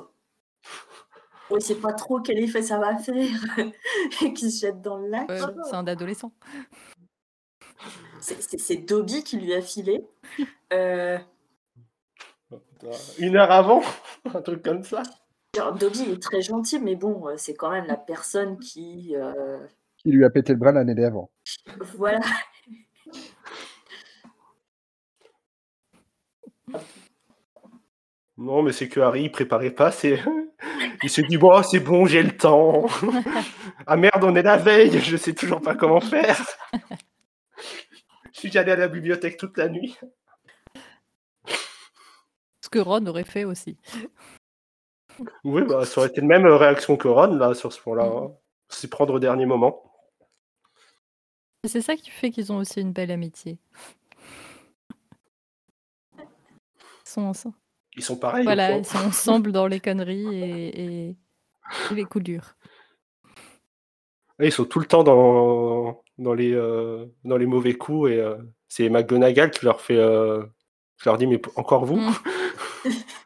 [1.49, 3.15] On sait pas trop quel effet ça va faire
[4.23, 5.27] et qui se jette dans le lac.
[5.29, 6.31] Ouais, c'est un adolescent.
[8.21, 10.05] C'est c'est c'est Dobby qui lui a filé.
[10.71, 11.17] Heu,
[13.17, 13.81] Une heure avant,
[14.33, 15.03] un truc comme ça.
[15.53, 19.13] genre Dobby est très gentil, mais bon, c'est quand même la personne qui,
[19.97, 21.29] Qui lui a pété le bras l'année d'avant.
[21.95, 22.21] voilà.
[28.41, 30.19] Non, mais c'est que Harry, il préparait pas, c'est
[31.03, 32.87] il s'est dit: «Bon, c'est bon, j'ai le temps.
[33.87, 36.39] Ah merde, on est la veille, je sais toujours pas comment faire.
[38.31, 39.97] Je suis allé à la bibliothèque toute la nuit».
[42.61, 43.77] Ce que Ron aurait fait aussi.
[45.43, 48.31] Oui, bah, ça aurait été la même réaction que Ron, là, sur ce point-là, hein.
[48.69, 49.83] S'y prendre au dernier moment.
[51.65, 53.59] C'est ça qui fait qu'ils ont aussi une belle amitié.
[56.17, 56.25] Ils
[57.03, 57.60] sont ensemble.
[57.95, 61.17] Ils sont pareils, Voilà, ils sont ensemble dans les conneries et et
[61.89, 62.55] et les coups durs.
[64.39, 68.37] Ils sont tout le temps dans dans les, heu, dans les mauvais coups et heu,
[68.67, 70.49] c'est McGonagall qui leur fait, heu,
[70.99, 72.11] qui leur dit: «Mais encore vous?» Mmh.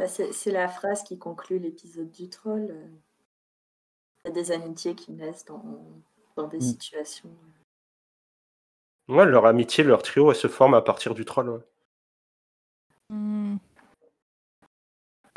[0.00, 2.74] Bah, c'est la phrase qui conclut l'épisode du troll.
[4.24, 5.62] Il y a des amitiés qui naissent dans
[6.34, 6.72] dans des Mmh.
[6.72, 7.36] situations
[9.08, 11.60] Ouais, leur amitié, leur trio, elle se forme à partir du troll, ouais.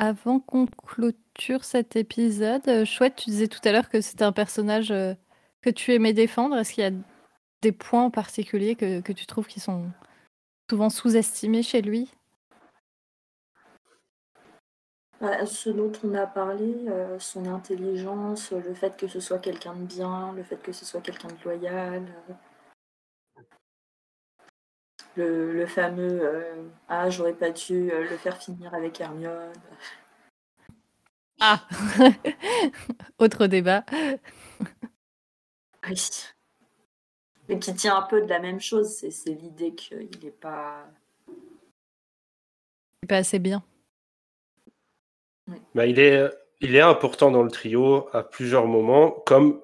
[0.03, 4.33] Avant qu'on clôture cet épisode, heu, Chouette, tu disais tout à l'heure que c'était un
[4.33, 5.15] personnage, heu,
[5.61, 6.57] que tu aimais défendre.
[6.57, 6.91] Est-ce qu'il y a
[7.61, 9.85] des points en particulier que que tu trouves qui sont
[10.69, 12.11] souvent sous-estimés chez lui?
[15.21, 19.73] Bah, ce dont on a parlé, heu, son intelligence, le fait que ce soit quelqu'un
[19.73, 22.03] de bien, le fait que ce soit quelqu'un de loyal,
[25.15, 29.53] le le fameux, heu: «Ah j'aurais pas dû, heu, le faire finir avec Hermione».
[31.39, 31.67] Ah!
[33.19, 33.83] Autre débat.
[35.89, 35.95] Oui.
[37.49, 40.85] Mais qui tient un peu de la même chose, c'est l'idée qu'il est pas
[43.07, 43.63] Pas assez bien.
[45.47, 45.57] Oui.
[45.75, 46.23] Bah, il est,
[46.61, 49.61] il est important dans le trio à plusieurs moments, comme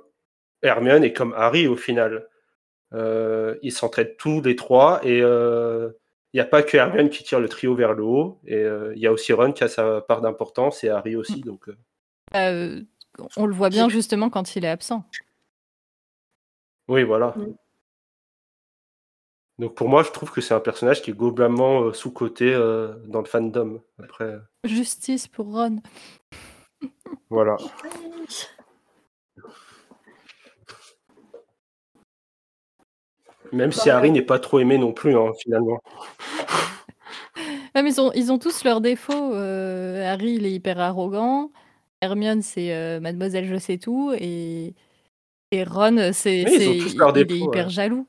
[0.62, 2.28] Hermione et comme Harry, au final.
[2.94, 7.40] Heu, ils s'entraident tous les 3 et il y a pas que Hermione qui tire
[7.40, 8.64] le trio vers le haut et
[8.96, 11.70] il y a aussi Ron qui a sa part d'importance et Harry aussi, donc
[12.32, 12.52] Bah,
[13.38, 15.04] on le voit bien justement quand il est absent.
[16.88, 17.36] Oui, voilà.
[19.60, 23.20] Donc pour moi, je trouve que c'est un personnage qui est globalement, sous-coté, heu, dans
[23.20, 23.82] le fandom.
[24.02, 25.82] Après Justice pour Ron.
[27.30, 27.58] voilà.
[33.52, 35.80] Même si Harry n'est pas trop aimé non plus, hein, finalement.
[37.76, 39.34] Mais ils ont, ils ont tous leurs défauts.
[39.34, 41.52] Euh, Harry, il est hyper arrogant.
[42.02, 44.12] Hermione, c'est euh, Mademoiselle Je sais tout.
[44.18, 44.74] Et,
[45.52, 47.72] et Ron, c'est Oui, ils leurs il est hyper ouais.
[47.72, 48.08] jaloux.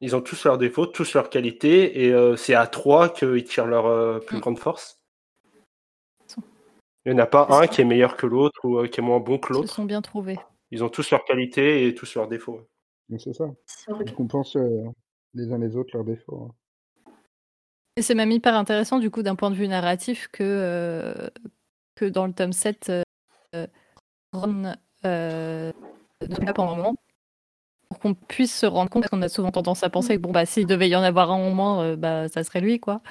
[0.00, 3.66] Ils ont tous leurs défauts, tous leurs qualités, et euh, c'est à trois qu'ils tirent
[3.66, 4.40] leur plus Mm.
[4.40, 4.96] grande force.
[7.06, 9.20] Il n'y en a pas un qui est meilleur que l'autre ou qui est moins
[9.20, 9.74] bon que Ils se l'autre.
[9.74, 10.38] sont bien trouvés.
[10.70, 12.60] Ils ont tous leurs qualités et tous leurs défauts.
[13.10, 13.50] Donc c'est ça.
[14.06, 14.84] Ils compensent euh,
[15.34, 16.48] les uns les autres leurs défauts.
[16.50, 16.54] hein.
[17.96, 21.28] Et c'est même hyper intéressant, du coup, d'un point de vue narratif, que, euh,
[21.96, 22.90] que dans le tome 7,
[23.54, 23.66] euh,
[24.32, 25.72] Ron euh,
[26.22, 26.94] ne pas pendant un moment.
[27.88, 30.30] Pour qu'on puisse se rendre compte, parce qu'on a souvent tendance à penser que bon,
[30.30, 33.02] bah, s'il devait y en avoir un en moins, euh, bah, ça serait lui, quoi.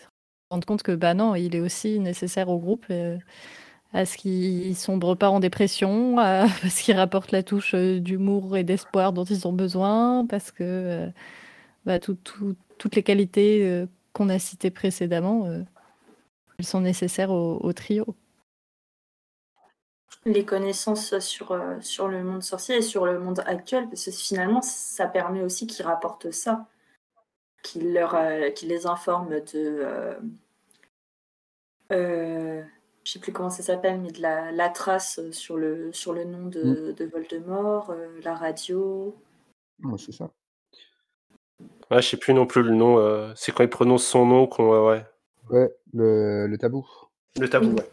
[0.00, 0.06] Se
[0.50, 3.18] rendre compte que, bah non, il est aussi nécessaire au groupe, euh,
[3.92, 8.56] à ce qu'il sombre pas en dépression, à, parce qu'il rapporte la touche euh, d'humour
[8.56, 11.08] et d'espoir dont ils ont besoin, parce que euh,
[11.84, 15.46] bah, tout- tout- toutes les qualités euh, qu'on a citées précédemment,
[16.58, 18.14] elles sont nécessaires au, trio.
[20.26, 25.06] les connaissances sur, le monde sorcier et sur le monde actuel, parce que finalement, ça
[25.06, 26.66] permet aussi qu'ils rapportent ça,
[27.62, 28.04] qu'ils
[28.54, 30.16] qu'ils les informent de.
[33.04, 36.24] Je sais plus comment ça s'appelle, mais de la, la trace sur le, sur le
[36.24, 39.16] nom de, de Voldemort, euh, la radio.
[39.82, 40.30] Ouais, c'est ça.
[41.90, 42.98] Ouais, je sais plus non plus le nom.
[42.98, 44.72] euh, c'est quand ils prononcent son nom qu'on.
[44.72, 45.06] euh, ouais.
[45.50, 46.86] Ouais, le, le tabou.
[47.38, 47.74] Le tabou, Oui.
[47.74, 47.90] ouais.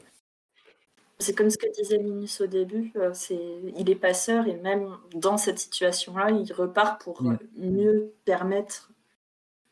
[1.22, 4.95] C'est comme ce que disait Minus au début, euh, c'est, il est passeur et même
[5.16, 7.34] dans cette situation-là, il repart pour Mm.
[7.34, 8.91] euh, mieux permettre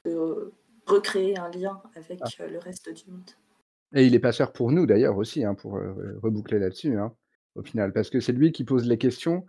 [0.04, 0.52] de euh,
[0.86, 2.28] recréer un lien avec Ah.
[2.42, 3.30] euh, le reste du monde.
[3.96, 7.14] Et il est passeur pour nous d'ailleurs aussi, hein, pour euh, reboucler là-dessus, hein,
[7.56, 9.46] au final, parce que c'est lui qui pose les questions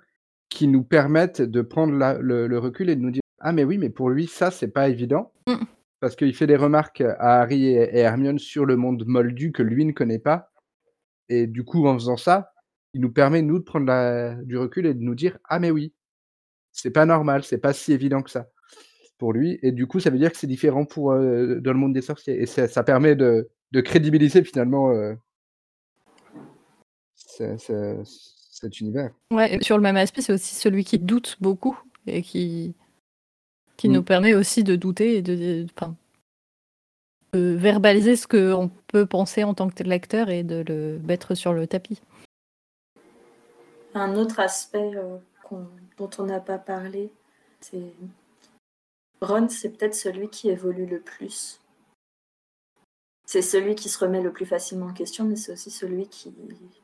[0.49, 3.64] qui nous permettent de prendre la- le, le recul et de nous dire ah mais
[3.64, 5.64] oui, mais pour lui ça c'est pas évident, Mm.
[6.01, 9.62] parce qu'il fait des remarques à Harry et, et Hermione sur le monde moldu que
[9.62, 10.51] lui ne connaît pas,
[11.28, 12.53] et du coup en faisant ça,
[12.95, 15.70] il nous permet nous de prendre la- du recul et de nous dire ah mais
[15.70, 15.93] oui,
[16.72, 18.49] c'est pas normal, c'est pas si évident que ça
[19.18, 21.78] pour lui, et du coup ça veut dire que c'est différent pour euh, dans le
[21.78, 25.14] monde des sorciers, et ça, ça permet de, de crédibiliser finalement euh,
[27.14, 29.11] ce- ce- cet univers.
[29.33, 32.75] Ouais, sur le même aspect, c'est aussi celui qui doute beaucoup et qui,
[33.77, 33.93] qui Mm.
[33.93, 35.95] nous permet aussi de douter et de, de- enfin,
[37.35, 41.53] de verbaliser ce qu'on peut penser en tant que lecteur et de le mettre sur
[41.53, 42.01] le tapis.
[43.95, 45.19] Un autre aspect euh,
[45.99, 47.11] dont on n'a pas parlé,
[47.61, 47.93] c'est
[49.21, 51.61] Ron, c'est peut-être celui qui évolue le plus.
[53.31, 56.35] C'est celui qui se remet le plus facilement en question, mais c'est aussi celui qui,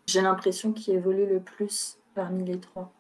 [0.07, 2.93] j'ai l'impression, qui évolue le plus parmi les trois.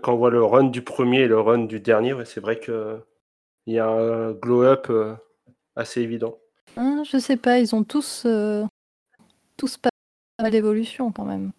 [0.00, 2.60] Quand on voit le run du premier et le run du dernier, ouais, c'est vrai
[2.60, 3.00] que
[3.66, 5.16] il y a un glow-up euh,
[5.74, 6.38] assez évident.
[6.76, 8.64] Hein, je sais pas, ils ont tous, euh,
[9.56, 9.90] tous pas
[10.40, 11.50] mal d'évolution quand même.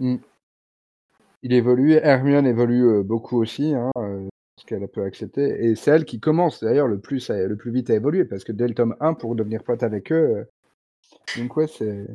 [0.00, 4.26] Il évolue, Hermione évolue euh, beaucoup aussi, hein, euh,
[4.60, 7.70] ce qu'elle peut accepter, et c'est elle qui commence d'ailleurs le plus, à- le plus
[7.72, 10.44] vite à évoluer, parce que dès le tome 1, pour devenir pote avec eux, euh,
[11.36, 12.06] donc ouais, c'est...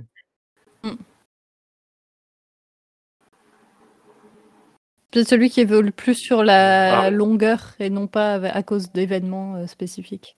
[5.13, 7.09] C'est celui qui évolue plus sur la Ah.
[7.09, 10.37] longueur et non pas à cause d'événements euh, spécifiques.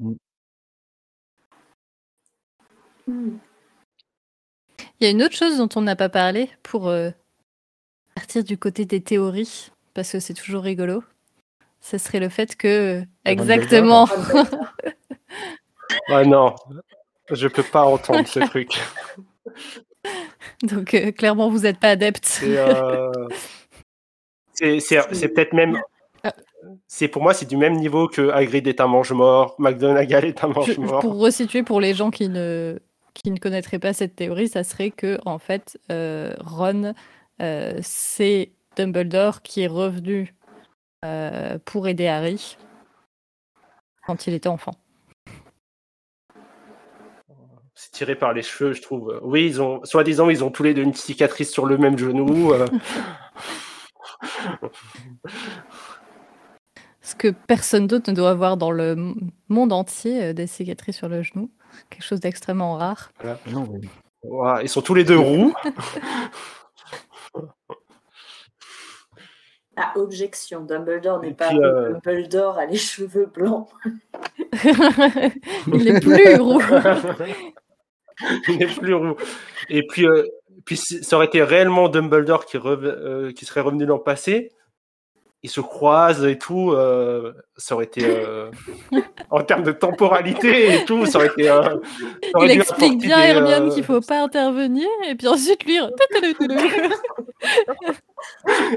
[0.00, 0.14] Hmm.
[5.00, 7.10] Il y a une autre chose dont on n'a pas parlé pour euh,
[8.16, 11.02] partir du côté des théories, parce que c'est toujours rigolo.
[11.80, 13.02] Ce serait le fait que.
[13.24, 14.08] Exactement!
[16.10, 16.54] Ah non,
[17.30, 18.78] je peux pas entendre ce truc.
[20.62, 22.26] Donc, euh, clairement, vous n'êtes pas adepte.
[22.26, 23.10] C'est euh,
[24.54, 25.80] c'est- peut-être même.
[26.22, 26.34] Ah.
[26.86, 30.48] C'est pour moi, c'est du même niveau que Hagrid est un mange-mort, McGonagall est un
[30.48, 31.00] mange-mort.
[31.00, 32.78] pour resituer pour les gens qui ne,
[33.14, 36.92] qui ne connaîtraient pas cette théorie, ça serait que, en fait, euh, Ron,
[37.80, 40.34] c'est Dumbledore qui est revenu
[41.04, 42.56] euh, pour aider Harry
[44.06, 44.74] quand il était enfant.
[47.74, 49.20] C'est tiré par les cheveux, je trouve.
[49.22, 52.52] Oui, ils ont, soi-disant, ils ont tous les deux une cicatrice sur le même genou.
[52.52, 52.66] euh.
[57.00, 59.14] Ce que personne d'autre ne doit avoir dans le
[59.48, 61.50] monde entier, euh, des cicatrices sur le genou.
[61.90, 63.10] Quelque chose d'extrêmement rare.
[63.46, 63.80] Non,
[64.62, 65.52] ils sont tous les deux roux.
[69.80, 73.68] Ah, objection, Dumbledore n'est pas euh, Dumbledore a les cheveux blancs.
[75.72, 76.60] il est plus roux.
[78.48, 79.14] il n'est plus roux.
[79.68, 80.26] Et puis, euh,
[80.64, 84.50] puis ça aurait été réellement Dumbledore qui, euh, qui serait revenu dans le passé.
[85.44, 86.72] Ils se croisent et tout.
[86.72, 88.04] Euh, ça aurait été.
[89.30, 91.54] en termes de temporalité et tout, ça aurait été.
[92.42, 94.88] il explique bien à Hermione qu'il ne faut pas intervenir.
[95.08, 95.78] Et puis ensuite, lui.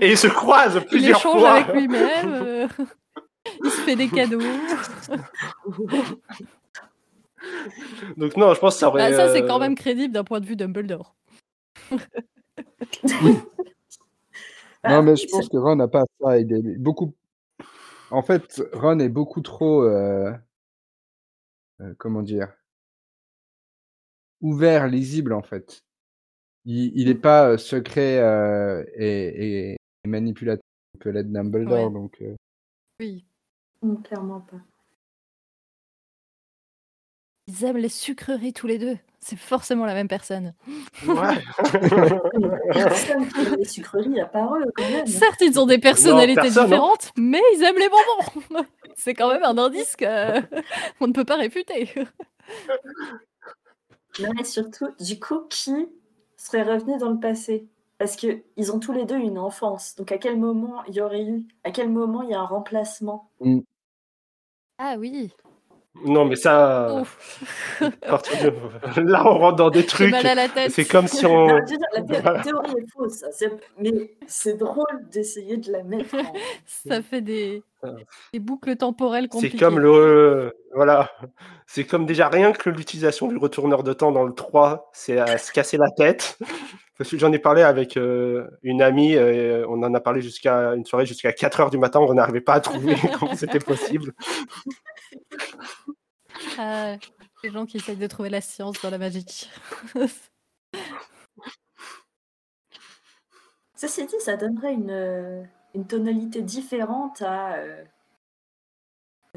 [0.01, 2.69] et ils se croisent plusieurs il échange avec lui-même.
[3.63, 4.39] il se fait des cadeaux.
[8.17, 9.09] Donc non, je pense que ça aurait.
[9.11, 11.15] Bah, ça, c'est quand même crédible d'un point de vue Dumbledore.
[14.83, 16.37] non, mais je pense que Ron n'a pas ça.
[16.39, 17.15] Il est beaucoup.
[18.11, 19.83] En fait, Ron est beaucoup trop.
[19.83, 20.31] Euh,
[21.81, 22.53] euh, comment dire
[24.41, 25.83] Ouvert, lisible, en fait.
[26.65, 28.17] Il n'est pas euh, secret
[28.97, 30.61] et, manipulateur.
[30.99, 32.21] Peut l'être Dumbledore, donc.
[32.99, 33.25] Oui.
[34.03, 34.57] clairement pas.
[37.47, 38.97] Ils aiment les sucreries tous les deux.
[39.19, 40.53] C'est forcément la même personne.
[41.07, 41.43] Ouais.
[42.71, 45.07] Personne qui aime les sucreries à part eux, quand même.
[45.07, 48.65] Certes, ils ont des personnalités différentes, mais ils aiment les bonbons.
[48.95, 50.05] C'est quand même un indice qu'on
[51.07, 51.89] ne peut pas réfuter.
[54.19, 55.87] Non, mais surtout, du coup, qui
[56.45, 57.67] serait revenu dans le passé
[57.97, 59.95] Parce qu'ils ont tous les deux une enfance.
[59.95, 62.45] Donc, à quel moment il y aurait eu À quel moment il y a un
[62.45, 63.29] remplacement?
[63.39, 63.59] Mm.
[64.77, 65.31] Ah oui.
[66.05, 67.03] Non, mais ça.
[67.81, 70.15] Là, on rentre dans des trucs.
[70.69, 71.47] C'est comme si on.
[71.47, 73.23] la théorie est fausse,
[73.77, 76.15] mais c'est drôle d'essayer de la mettre.
[76.15, 76.33] En...
[76.65, 77.61] Ça fait des...
[78.33, 79.57] des boucles temporelles compliquées.
[79.57, 80.55] C'est comme le.
[80.73, 81.11] Voilà.
[81.67, 85.37] C'est comme déjà rien que l'utilisation du retourneur de temps dans le 3, c'est à
[85.37, 86.37] se casser la tête.
[86.97, 90.73] Parce que j'en ai parlé avec euh, une amie, et on en a parlé jusqu'à
[90.75, 94.13] une soirée jusqu'à 4 heures du matin, on n'arrivait pas à trouver comment c'était possible.
[96.57, 96.97] Ah,
[97.43, 99.49] les gens qui essayent de trouver la science dans la magie.
[103.75, 107.83] Ceci dit, ça donnerait une, une tonalité différente à, euh,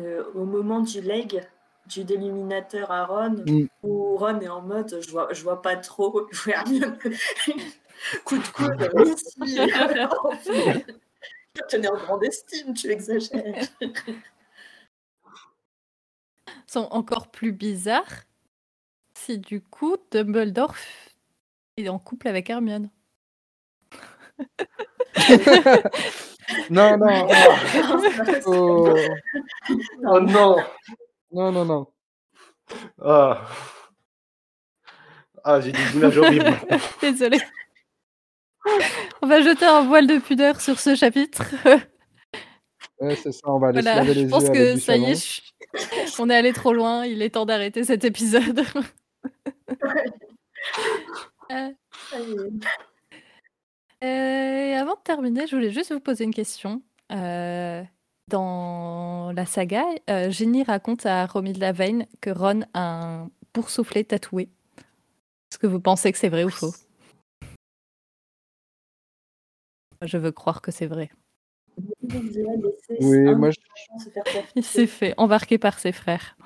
[0.01, 1.47] euh, au moment du leg
[1.87, 3.69] du déluminateur à Ron, mm.
[3.83, 6.99] où Ron est en mode je vois, je vois pas trop, je vois rien.
[8.25, 8.75] coup de coude,
[11.55, 13.69] je tenais en grande estime, tu exagères
[16.75, 18.25] sont encore plus bizarres
[19.17, 20.75] si du coup Dumbledore
[21.77, 22.91] est en couple avec Hermione.
[26.71, 27.29] non, non.
[28.47, 28.93] Oh.
[30.05, 30.21] oh.
[30.21, 30.57] non.
[31.31, 31.87] Non, non, non.
[33.01, 33.47] Ah,
[35.45, 36.53] ah j'ai dit images horribles.
[37.01, 37.41] Désolée.
[39.23, 41.45] On va jeter un voile de pudeur sur ce chapitre.
[43.05, 45.43] Ouais, c'est ça, on va aller voilà, les je pense que ça y est,
[46.19, 48.63] on est allé trop loin, il est temps d'arrêter cet épisode.
[51.51, 51.71] Euh,
[54.03, 56.83] euh, avant de terminer, je voulais juste vous poser une question.
[57.13, 57.83] Euh,
[58.29, 59.85] dans la saga,
[60.31, 64.49] Ginny raconte à Romilda Lavane que Ron a un boursouflé tatoué.
[65.53, 66.73] Est-ce que vous pensez que c'est vrai ou faux?
[70.03, 71.11] Je veux croire que c'est vrai.
[73.01, 73.57] Oui, moi je...
[74.55, 76.37] Il s'est fait embarquer par ses frères.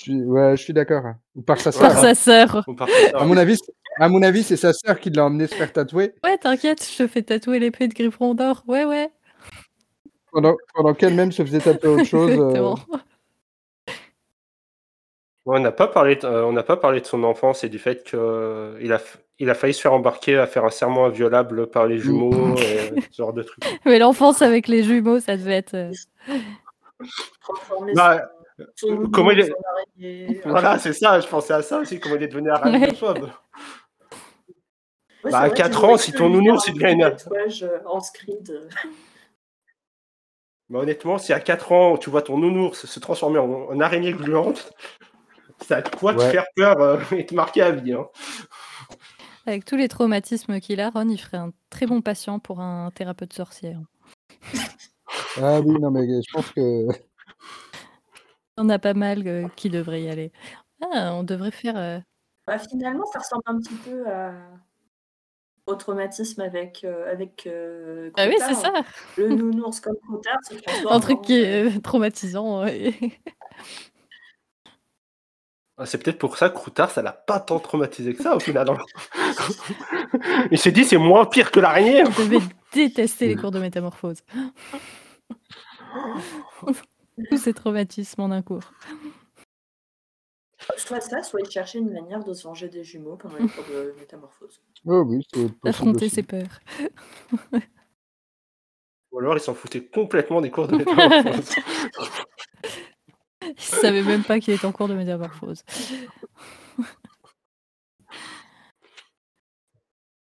[0.00, 1.04] Je Ouais, je suis d'accord.
[1.36, 1.82] Ou par sa sœur.
[1.82, 2.66] Par sa sœur.
[3.14, 3.58] À mon avis,
[3.98, 6.14] à mon avis, c'est sa sœur qui l'a emmené se faire tatouer.
[6.24, 8.64] Ouais, t'inquiète, je te fais tatouer l'épée de Gryffondor.
[8.66, 9.10] Ouais, ouais.
[10.32, 12.30] Pendant, pendant qu'elle-même se faisait tatouer autre chose.
[12.30, 12.74] Euh,
[15.46, 17.78] on n'a pas parlé, de, euh, on n'a pas parlé de son enfance et du
[17.78, 19.00] fait qu'il euh, a,
[19.38, 23.00] il a failli se faire embarquer à faire un serment inviolable par les jumeaux, et
[23.10, 23.64] ce genre de trucs.
[23.84, 25.74] Mais l'enfance avec les jumeaux, ça devait être.
[25.74, 25.90] Euh,
[27.94, 28.30] bah,
[29.12, 29.52] comment il est...
[30.44, 31.20] Voilà, c'est ça.
[31.20, 31.98] Je pensais à ça aussi.
[31.98, 33.30] Comment il est devenu arachnophobe.
[35.24, 37.16] Ouais, bah, à 4 ans, si ton nounours il devient une.
[37.86, 38.68] En scred.
[40.68, 44.72] Bah, honnêtement, si à 4 ans tu vois ton nounours se transformer en, araignée gluante,
[45.62, 47.92] ça a de quoi te faire peur euh, et te marquer à vie.
[47.92, 48.06] Hein.
[49.46, 52.90] Avec tous les traumatismes qu'il a, Ron, il ferait un très bon patient pour un
[52.92, 53.76] thérapeute sorcier.
[55.40, 56.86] Ah oui, non, mais je pense que.
[58.58, 60.30] On a pas mal euh, qui devraient y aller.
[60.82, 61.76] Ah, on devrait faire.
[61.76, 61.98] Euh,
[62.46, 64.04] bah, finalement, ça ressemble un petit peu
[65.66, 66.84] au traumatisme avec.
[66.84, 67.48] avec
[68.16, 68.72] Ah oui, c'est ça.
[69.16, 70.38] Le nounours comme Coutard,
[70.90, 72.66] Un truc qui est traumatisant.
[75.84, 78.68] C'est peut-être pour ça que Croutard, ça l'a pas tant traumatisé que ça au final.
[78.70, 78.78] Hein.
[80.50, 82.04] Il s'est dit c'est moins pire que l'araignée.
[82.04, 82.38] Je devais
[82.72, 84.18] détester les cours de métamorphose.
[87.30, 88.72] Tous ces traumatismes en un cours.
[90.76, 93.64] Soit ça, soit il cherchait une manière de se venger des jumeaux pendant les cours
[93.64, 94.62] de métamorphose.
[94.86, 95.26] Oh oui,
[95.64, 96.60] D'affronter ses peurs.
[99.10, 101.56] Ou alors, ils s'en foutaient complètement des cours de métamorphose.
[103.56, 105.62] Il savait même pas qu'il était en cours de métamorphose.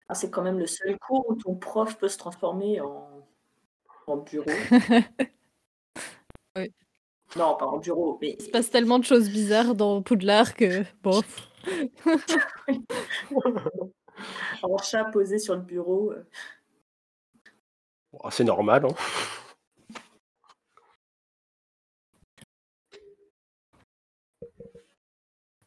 [0.08, 3.26] Ah, c'est quand même le seul cours où ton prof peut se transformer en,
[4.06, 4.46] en bureau.
[6.56, 6.72] Oui.
[7.36, 10.82] Non, pas en bureau, mais Il se passe tellement de choses bizarres dans Poudlard que
[11.02, 11.20] bon.
[14.62, 16.12] en chat posé sur le bureau.
[16.12, 16.26] euh.
[18.12, 18.86] Oh, c'est normal.
[18.86, 18.94] Hein.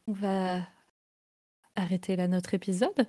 [0.08, 0.60] On va
[1.76, 3.06] arrêter là notre épisode.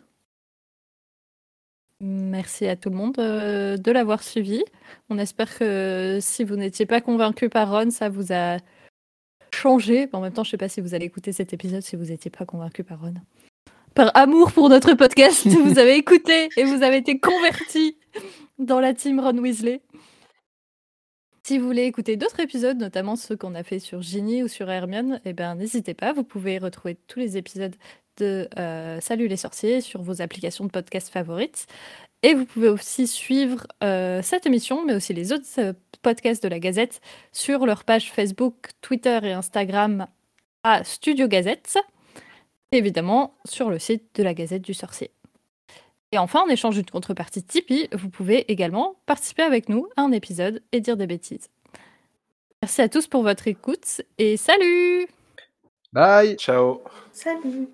[2.00, 4.64] Merci à tout le monde euh, de l'avoir suivi.
[5.10, 8.58] On espère que si vous n'étiez pas convaincu par Ron, ça vous a
[9.52, 10.10] changé.
[10.12, 12.30] En même temps, je sais pas si vous allez écouter cet épisode si vous n'étiez
[12.30, 13.14] pas convaincu par Ron.
[13.96, 17.98] Par amour pour notre podcast, vous avez écouté et vous avez été converti
[18.60, 19.82] dans la team Ron Weasley.
[21.46, 24.72] Si vous voulez écouter d'autres épisodes, notamment ceux qu'on a fait sur Ginny ou sur
[24.72, 26.14] Hermione, eh ben, n'hésitez pas.
[26.14, 27.76] Vous pouvez retrouver tous les épisodes
[28.18, 31.68] de euh, Salut les sorciers sur vos applications de podcast favorites.
[32.22, 36.48] Et vous pouvez aussi suivre euh, cette émission, mais aussi les autres euh, podcasts de
[36.48, 37.02] la Gazette
[37.34, 40.08] sur leur page Facebook, Twitter et Instagram
[40.64, 41.78] à Studio Gazette.
[42.72, 45.12] Et évidemment sur le site de la Gazette du Sorcier.
[46.14, 50.12] Et enfin, en échange d'une contrepartie Tipeee, vous pouvez également participer avec nous à un
[50.12, 51.50] épisode et dire des bêtises.
[52.62, 55.08] Merci à tous pour votre écoute et salut
[55.92, 56.84] Bye Ciao.
[57.12, 57.68] Salut